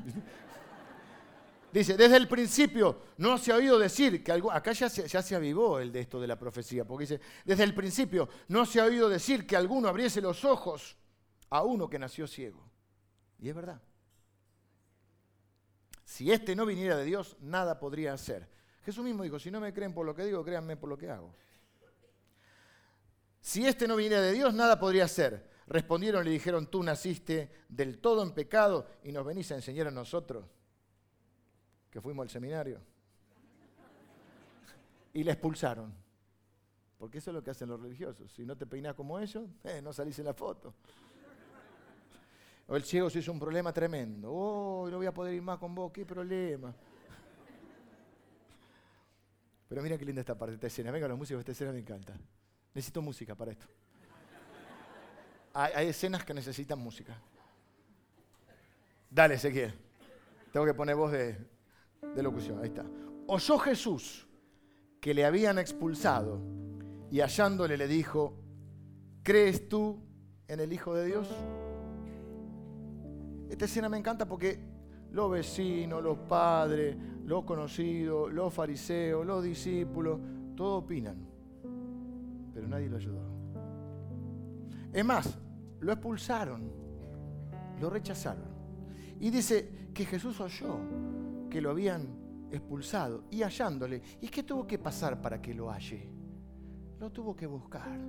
[1.74, 5.22] Dice, desde el principio no se ha oído decir que algo, acá ya se, ya
[5.22, 8.82] se avivó el de esto de la profecía, porque dice, desde el principio no se
[8.82, 10.97] ha oído decir que alguno abriese los ojos
[11.49, 12.70] a uno que nació ciego.
[13.39, 13.82] Y es verdad.
[16.12, 18.45] Si este no viniera de Dios, nada podría hacer.
[18.84, 21.09] Jesús mismo dijo, si no me creen por lo que digo, créanme por lo que
[21.09, 21.34] hago.
[23.39, 25.49] Si este no viniera de Dios, nada podría hacer.
[25.68, 29.88] Respondieron y le dijeron, tú naciste del todo en pecado y nos venís a enseñar
[29.88, 30.43] a nosotros
[31.89, 32.82] que fuimos al seminario.
[35.14, 35.93] Y le expulsaron.
[36.97, 38.30] Porque eso es lo que hacen los religiosos.
[38.34, 40.74] Si no te peinas como ellos, eh, no salís en la foto.
[42.72, 44.32] O el ciego se hizo un problema tremendo.
[44.32, 46.74] Oh, no voy a poder ir más con vos, qué problema.
[49.68, 50.90] Pero mira qué linda esta parte, esta escena.
[50.90, 52.14] Venga, los músicos, esta escena me encanta.
[52.74, 53.66] Necesito música para esto.
[55.54, 57.22] Hay, escenas que necesitan música.
[59.10, 59.74] Dale, Ezequiel.
[60.54, 61.38] Tengo que poner voz de,
[62.16, 62.86] de locución, ahí está.
[63.28, 64.30] Oyó Jesús
[65.02, 66.40] que le habían expulsado
[67.12, 68.42] y hallándole le dijo,
[69.24, 70.02] ¿crees tú
[70.48, 71.28] en el Hijo de Dios?
[73.52, 74.58] Esta escena me encanta porque
[75.12, 76.95] los vecinos, los padres,
[77.26, 80.22] los conocidos, los fariseos, los discípulos,
[80.56, 81.18] todos opinan,
[82.54, 83.20] pero nadie lo ayudó.
[84.93, 85.38] Es más,
[85.82, 86.72] lo expulsaron,
[87.82, 88.45] lo rechazaron.
[89.20, 90.80] Y dice que Jesús oyó
[91.49, 92.08] que lo habían
[92.52, 94.02] expulsado y hallándole.
[94.22, 96.10] ¿Y qué tuvo que pasar para que lo halle?
[97.02, 97.99] Lo tuvo que buscar.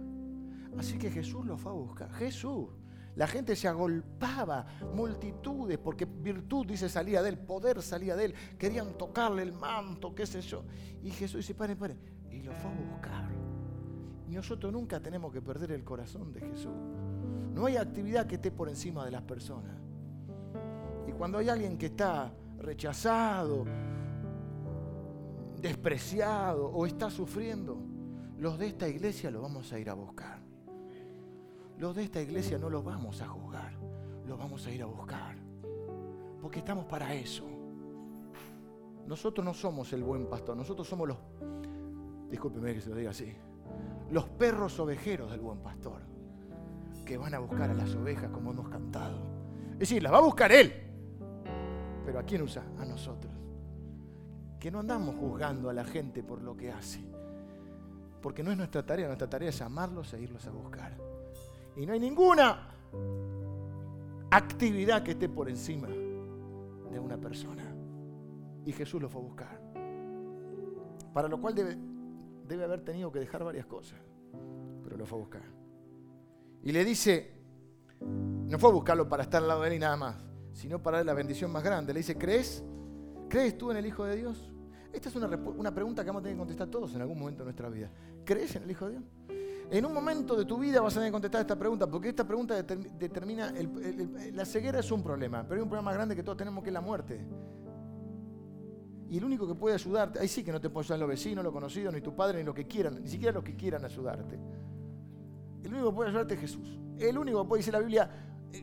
[0.78, 2.12] Así que Jesús lo fue a buscar.
[2.12, 2.68] Jesús.
[3.15, 8.35] La gente se agolpaba, multitudes, porque virtud, dice, salía de él, poder salía de él.
[8.59, 10.65] Querían tocarle el manto, qué sé yo.
[11.03, 11.97] Y Jesús dice, pare, pare.
[12.31, 13.31] Y lo fue a buscar.
[14.29, 16.73] Y nosotros nunca tenemos que perder el corazón de Jesús.
[17.53, 19.77] No hay actividad que esté por encima de las personas.
[21.07, 23.67] Y cuando hay alguien que está rechazado,
[25.61, 27.79] despreciado o está sufriendo,
[28.39, 30.41] los de esta iglesia lo vamos a ir a buscar.
[31.83, 33.72] Los de esta iglesia no los vamos a juzgar,
[34.24, 35.35] los vamos a ir a buscar.
[36.41, 37.45] Porque estamos para eso.
[39.05, 41.16] Nosotros no somos el buen pastor, nosotros somos los,
[42.30, 43.35] discúlpeme que se lo diga así,
[44.12, 46.03] los perros ovejeros del buen pastor,
[47.05, 49.18] que van a buscar a las ovejas como hemos cantado.
[49.72, 50.72] Es decir, las va a buscar Él,
[52.05, 52.62] pero ¿a quién usa?
[52.78, 53.33] A nosotros.
[54.61, 57.01] Que no andamos juzgando a la gente por lo que hace.
[58.20, 61.12] Porque no es nuestra tarea, nuestra tarea es amarlos e irlos a buscar.
[61.77, 62.68] Y no hay ninguna
[64.31, 67.64] actividad que esté por encima de una persona.
[68.64, 69.61] Y Jesús lo fue a buscar.
[71.12, 73.99] Para lo cual debe, haber tenido que dejar varias cosas.
[74.85, 75.43] Pero lo fue a buscar.
[76.62, 77.33] Y le dice,
[78.01, 81.03] no fue a buscarlo para estar al lado de él y nada más sino para
[81.03, 81.93] la bendición más grande.
[81.93, 82.62] Le dice, ¿crees?
[83.29, 84.51] ¿Crees tú en el Hijo de Dios?
[84.93, 87.41] Esta es una, una, pregunta que vamos a tener que contestar todos en algún momento
[87.41, 87.91] de nuestra vida.
[88.25, 89.05] ¿Crees en el Hijo de Dios?
[89.71, 92.27] En un momento de tu vida vas a tener que contestar esta pregunta, porque esta
[92.27, 93.53] pregunta determina,
[94.33, 96.71] la ceguera es un problema, pero hay un problema más grande que todos tenemos que
[96.71, 97.25] es la muerte.
[99.09, 101.45] Y el único que puede ayudarte, ahí sí que no te puede ayudar los vecinos,
[101.45, 104.39] los conocidos, ni tu padre, ni lo que quieran, ni siquiera los que quieran ayudarte.
[105.63, 106.79] El único que puede ayudarte es Jesús.
[106.99, 108.11] El único que puede, decir la Biblia,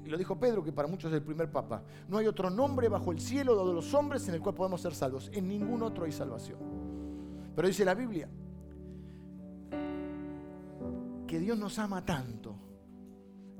[0.06, 3.12] lo dijo Pedro, que para muchos es el primer papa, no hay otro nombre bajo
[3.12, 5.30] el cielo dado los hombres en el cual podemos ser salvos.
[5.34, 6.60] En ningún otro hay salvación.
[7.56, 8.28] Pero dice la Biblia
[11.30, 12.56] que Dios nos ama tanto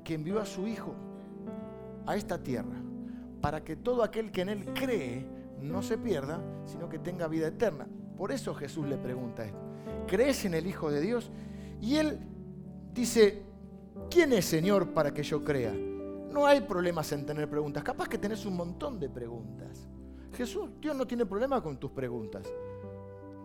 [0.02, 0.92] que envió a su Hijo
[2.04, 2.82] a esta tierra
[3.40, 5.24] para que todo aquel que en Él cree
[5.60, 7.86] no se pierda, sino que tenga vida eterna.
[8.16, 9.60] Por eso Jesús le pregunta esto.
[10.08, 11.30] ¿Crees en el Hijo de Dios?
[11.80, 12.18] Y Él
[12.92, 13.44] dice,
[14.10, 15.72] ¿quién es Señor para que yo crea?
[15.72, 17.84] No hay problemas en tener preguntas.
[17.84, 19.88] Capaz que tenés un montón de preguntas.
[20.32, 22.52] Jesús, Dios no tiene problema con tus preguntas.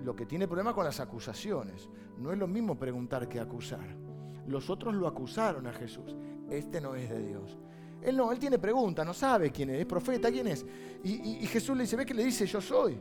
[0.04, 1.88] Lo que tiene problema con las acusaciones.
[2.18, 4.05] No es lo mismo preguntar que acusar.
[4.48, 6.16] Los otros lo acusaron a Jesús.
[6.50, 7.58] Este no es de Dios.
[8.02, 10.66] Él no, él tiene preguntas, no sabe quién es, profeta, quién es.
[11.04, 12.98] Y, Jesús le dice, ve que le dice, yo soy.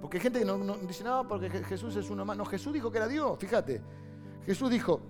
[0.00, 2.36] Porque hay gente que no, dice, no, porque Jesús es uno más.
[2.36, 3.80] No, Jesús dijo que era Dios, fíjate.
[4.44, 5.00] Jesús dijo,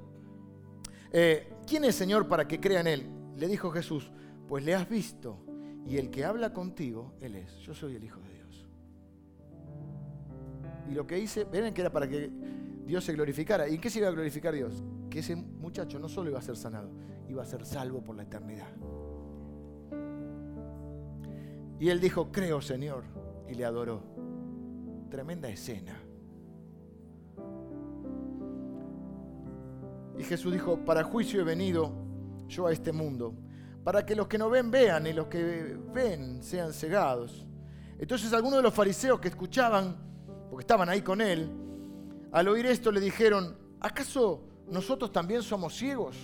[1.13, 3.19] eh, ¿quién es Señor para que crea en Él?
[3.39, 4.11] le dijo Jesús,
[4.47, 5.39] pues le has visto
[5.87, 7.57] y el que habla contigo, Él es.
[7.61, 8.67] Yo soy el Hijo de Dios.
[10.91, 12.31] Y lo que hice, ven que era para que
[12.85, 13.69] Dios se glorificara.
[13.69, 14.83] ¿Y en qué se iba a glorificar Dios?
[15.19, 16.91] Ese muchacho no solo iba a ser sanado,
[17.29, 18.69] iba a ser salvo por la eternidad.
[21.81, 23.05] Y él dijo, creo Señor,
[23.49, 24.03] y le adoró.
[25.11, 26.01] Tremenda escena.
[30.19, 31.93] Y Jesús dijo, para juicio he venido
[32.49, 33.35] yo a este mundo,
[33.85, 37.47] para que los que no ven vean y los que ven sean cegados.
[37.99, 39.97] Entonces algunos de los fariseos que escuchaban,
[40.51, 41.51] porque estaban ahí con él,
[42.33, 46.17] al oír esto le dijeron, ¿acaso nosotros también somos ciegos?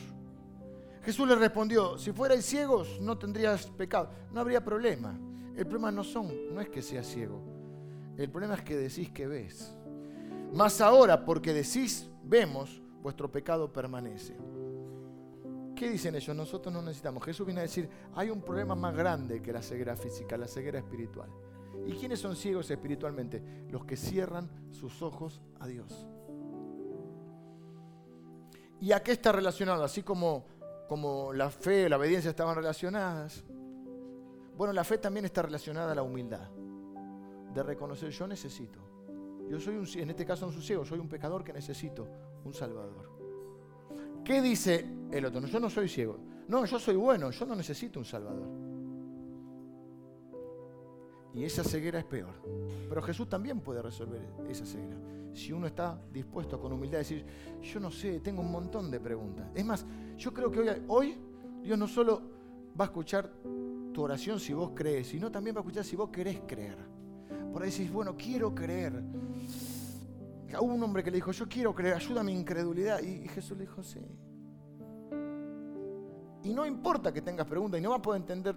[1.02, 5.18] Jesús les respondió, si fuerais ciegos no tendrías pecado, no habría problema.
[5.54, 7.42] El problema no son, no es que seas ciego.
[8.16, 9.74] El problema es que decís que ves.
[10.52, 14.36] Más ahora, porque decís vemos, vuestro pecado permanece.
[15.76, 16.34] ¿Qué dicen ellos?
[16.34, 17.22] Nosotros no necesitamos.
[17.24, 20.78] Jesús viene a decir, hay un problema más grande que la ceguera física, la ceguera
[20.78, 21.28] espiritual.
[21.86, 23.42] ¿Y quiénes son ciegos espiritualmente?
[23.70, 26.06] Los que cierran sus ojos a Dios.
[28.84, 29.82] ¿Y a qué está relacionado?
[29.82, 30.44] Así como,
[30.86, 33.42] como la fe, la obediencia estaban relacionadas,
[34.58, 36.50] bueno, la fe también está relacionada a la humildad,
[37.54, 38.78] de reconocer yo necesito.
[39.48, 42.06] Yo soy un, en este caso un ciego, soy un pecador que necesito
[42.44, 43.08] un salvador.
[44.22, 45.40] ¿Qué dice el otro?
[45.40, 46.18] No, yo no soy ciego.
[46.46, 48.48] No, yo soy bueno, yo no necesito un salvador.
[51.34, 52.34] Y esa ceguera es peor.
[52.88, 54.96] Pero Jesús también puede resolver esa ceguera.
[55.32, 57.24] Si uno está dispuesto con humildad a decir,
[57.60, 59.48] yo no sé, tengo un montón de preguntas.
[59.54, 59.84] Es más,
[60.16, 61.18] yo creo que hoy, hoy
[61.62, 62.22] Dios no solo
[62.78, 63.30] va a escuchar
[63.92, 66.76] tu oración si vos crees, sino también va a escuchar si vos querés creer.
[67.52, 69.02] Por ahí decís, bueno, quiero creer.
[70.60, 73.00] Hubo un hombre que le dijo, yo quiero creer, ayuda a mi incredulidad.
[73.02, 74.00] Y Jesús le dijo, sí.
[76.44, 78.54] Y no importa que tengas preguntas y no vas a poder entender.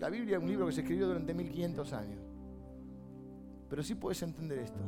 [0.00, 2.20] La Biblia es un libro que se escribió durante 1500 años.
[3.68, 4.80] Pero sí puedes entender esto.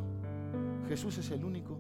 [0.89, 1.79] Jesús es el único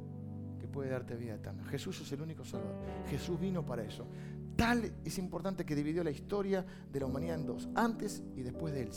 [0.60, 1.64] que puede darte vida eterna.
[1.64, 2.76] Jesús es el único salvador.
[3.08, 4.06] Jesús vino para eso.
[4.54, 8.74] Tal es importante que dividió la historia de la humanidad en dos, antes y después
[8.74, 8.90] de él.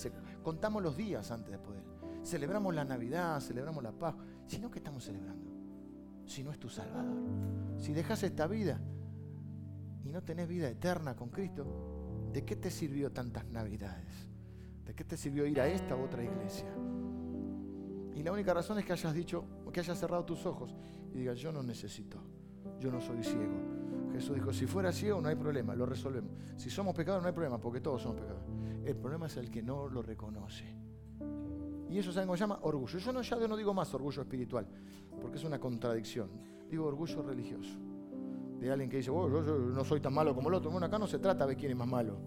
[0.44, 2.26] contamos los días antes después de él.
[2.26, 4.16] Celebramos la Navidad, celebramos la paz.
[4.48, 5.50] Si no, ¿qué estamos celebrando?
[6.26, 7.16] Si no es tu Salvador.
[7.78, 8.82] Si dejas esta vida
[10.04, 11.95] y no tenés vida eterna con Cristo,
[12.36, 14.28] ¿de qué te sirvió tantas Navidades?
[14.86, 16.68] ¿De qué te sirvió ir a esta u otra iglesia?
[18.14, 20.76] Y la única razón es que hayas dicho, que hayas cerrado tus ojos
[21.14, 22.20] y digas, yo no necesito,
[22.78, 23.76] yo no soy ciego
[24.12, 26.32] Jesús dijo, si fuera ciego no hay problema, lo resolvemos.
[26.58, 28.48] Si somos pecadores no hay problema, porque todos somos pecadores.
[28.86, 30.66] El problema es el que no lo reconoce.
[31.90, 32.60] Y eso, ¿saben cómo se llama?
[32.64, 32.98] Orgullo.
[32.98, 34.68] Yo no, ya no digo más orgullo espiritual,
[35.22, 36.30] porque es una contradicción.
[36.70, 37.78] Digo orgullo religioso.
[38.60, 40.72] De alguien que dice, oh, yo, no soy tan malo como el otro.
[40.72, 42.18] Bueno, acá no se trata de quién es más malo.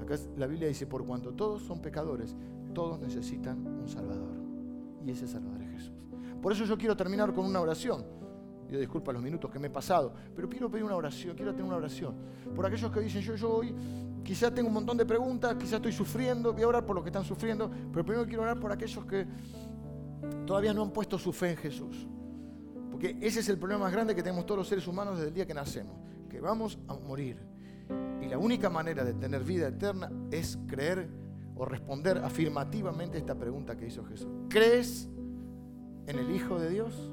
[0.00, 2.36] Acá la Biblia dice, por cuanto todos son pecadores,
[2.74, 4.34] todos necesitan un Salvador.
[5.04, 5.94] Y ese Salvador es Jesús.
[6.40, 8.04] Por eso yo quiero terminar con una oración.
[8.68, 11.66] Yo disculpa los minutos que me he pasado, pero quiero pedir una oración, quiero tener
[11.66, 12.14] una oración.
[12.56, 13.74] Por aquellos que dicen, yo, yo hoy
[14.24, 17.10] quizás tengo un montón de preguntas, quizás estoy sufriendo, voy a orar por los que
[17.10, 19.26] están sufriendo, pero primero quiero orar por aquellos que
[20.46, 22.06] todavía no han puesto su fe en Jesús.
[23.02, 25.46] Ese es el problema más grande que tenemos todos los seres humanos desde el día
[25.46, 25.96] que nacemos,
[26.30, 27.36] que vamos a morir.
[28.20, 31.08] Y la única manera de tener vida eterna es creer
[31.56, 34.28] o responder afirmativamente esta pregunta que hizo Jesús.
[34.48, 35.08] ¿Crees
[36.06, 37.12] en el Hijo de Dios?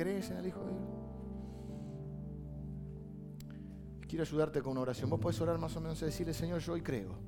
[0.00, 0.80] crees en el Hijo de Dios?
[4.08, 5.10] Quiero ayudarte con una oración.
[5.10, 7.18] Vos podés orar más o menos y decirle, Señor, yo hoy creo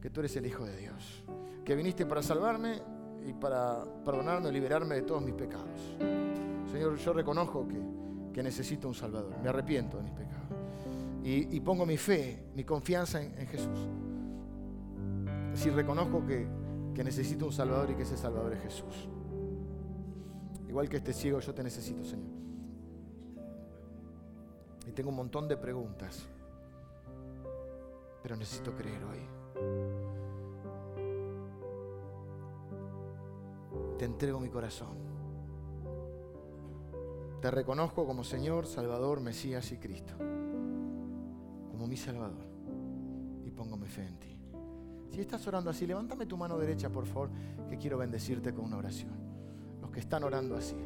[0.00, 1.24] que tú eres el Hijo de Dios,
[1.62, 2.80] que viniste para salvarme
[3.26, 5.96] y para perdonarme y liberarme de todos mis pecados.
[6.70, 7.80] Señor, yo reconozco que,
[8.32, 10.36] que necesito un Salvador, me arrepiento de mis pecados
[11.28, 13.88] y, pongo mi fe, mi confianza en, en Jesús.
[15.54, 16.46] Si reconozco que,
[16.94, 19.08] que necesito un Salvador y que ese Salvador es Jesús.
[20.68, 22.28] Igual que este ciego, yo te necesito, Señor.
[24.86, 26.24] Y tengo un montón de preguntas,
[28.22, 29.35] pero necesito creer hoy.
[33.98, 34.96] Te entrego mi corazón.
[37.40, 40.14] Te reconozco como Señor, Salvador, Mesías y Cristo.
[41.70, 42.46] Como mi Salvador.
[43.44, 44.38] Y pongo mi fe en ti.
[45.10, 47.30] Si estás orando así, levántame tu mano derecha, por favor,
[47.68, 49.26] que quiero bendecirte con una oración
[49.96, 50.76] que están orando así.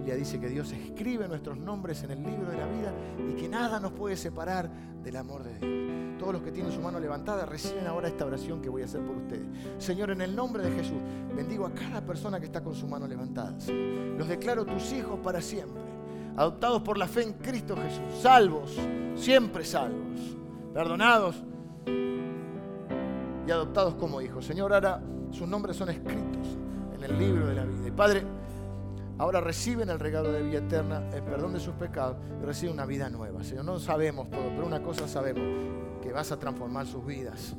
[0.00, 2.90] Biblia dice que Dios escribe nuestros nombres en el libro de la vida
[3.28, 4.70] y que nada nos puede separar
[5.02, 6.18] del amor de Dios.
[6.18, 9.02] Todos los que tienen su mano levantada reciben ahora esta oración que voy a hacer
[9.04, 9.46] por ustedes.
[9.76, 10.96] Señor, en el nombre de Jesús,
[11.36, 13.54] bendigo a cada persona que está con su mano levantada.
[14.16, 15.82] Los declaro tus hijos para siempre.
[16.34, 18.78] adoptados por la fe en Cristo Jesús, salvos,
[19.16, 20.18] siempre salvos,
[20.72, 21.44] perdonados
[21.86, 24.46] y adoptados como hijos.
[24.46, 26.56] Señor, ahora sus nombres son escritos
[26.94, 27.88] en el libro de la vida.
[27.88, 28.39] Y Padre,
[29.20, 32.86] ahora reciben el regalo de vida eterna, el perdón de sus pecados y reciben una
[32.86, 33.44] vida nueva.
[33.44, 35.42] Señor, no sabemos todo, pero una cosa sabemos,
[36.00, 37.54] que vas a transformar sus vidas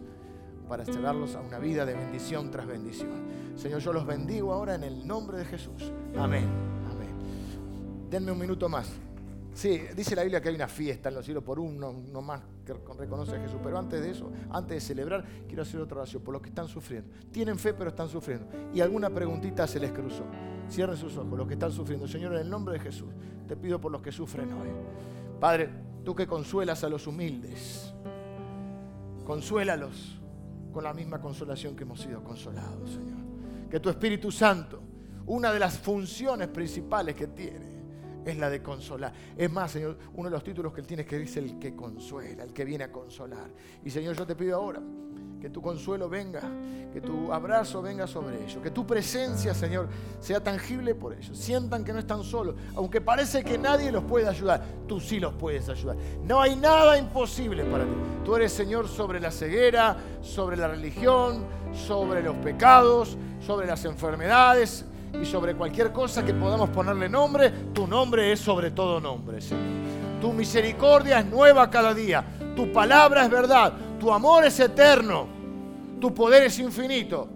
[0.68, 3.12] para llevarlos a una vida de bendición tras bendición.
[3.55, 5.93] Señor, yo los bendigo ahora en el nombre de Jesús.
[6.18, 6.45] Amén.
[6.89, 8.09] Amén.
[8.09, 8.91] Denme un minuto más.
[9.53, 12.41] Sí, dice la Biblia que hay una fiesta en los cielos por uno, no más
[12.66, 13.59] que reconoce a Jesús.
[13.62, 16.68] Pero antes de eso, antes de celebrar, quiero hacer otra oración por los que están
[16.68, 17.12] sufriendo.
[17.32, 18.47] Tienen fe, pero están sufriendo.
[18.74, 20.24] Y alguna preguntita se les cruzó.
[20.70, 22.07] Cierren sus ojos, los que están sufriendo.
[22.07, 23.09] Señor, en el nombre de Jesús,
[23.47, 24.70] te pido por los que sufren hoy.
[25.39, 25.70] Padre,
[26.03, 27.93] tú que consuelas a los humildes,
[29.26, 30.20] consuélalos
[30.72, 33.20] con la misma consolación que hemos sido consolados, Señor.
[33.70, 34.82] Que tu Espíritu Santo,
[35.26, 37.72] una de las funciones principales que tiene,
[38.26, 39.14] es la de consolar.
[39.36, 41.76] Es más, Señor, uno de los títulos que Él tiene es que dice el que
[41.76, 43.49] consuela, el que viene a consolar.
[43.84, 44.82] Y Señor, yo te pido ahora
[45.42, 46.42] que tu consuelo venga,
[46.94, 49.88] que tu abrazo venga sobre ellos, que tu presencia, Señor,
[50.20, 51.36] sea tangible por ellos.
[51.36, 55.34] Sientan que no están solos, aunque parece que nadie los puede ayudar, tú sí los
[55.34, 55.98] puedes ayudar.
[56.24, 57.92] No hay nada imposible para ti.
[58.24, 64.86] Tú eres, Señor, sobre la ceguera, sobre la religión, sobre los pecados, sobre las enfermedades
[65.20, 69.82] y sobre cualquier cosa que podamos ponerle nombre, tu nombre es sobre todo nombre, Señor.
[70.22, 72.24] Tu misericordia es nueva cada día.
[72.56, 73.74] Tu palabra es verdad.
[74.02, 75.28] Tu amor es eterno.
[75.99, 77.30] Tu poder es infinito.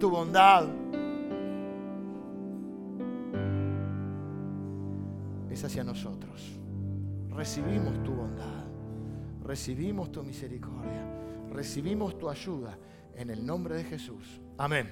[0.00, 0.66] Tu bondad
[5.50, 6.58] es hacia nosotros.
[7.28, 8.64] Recibimos tu bondad.
[9.44, 11.04] Recibimos tu misericordia.
[11.52, 12.78] Recibimos tu ayuda.
[13.14, 14.40] En el nombre de Jesús.
[14.56, 14.88] Amén.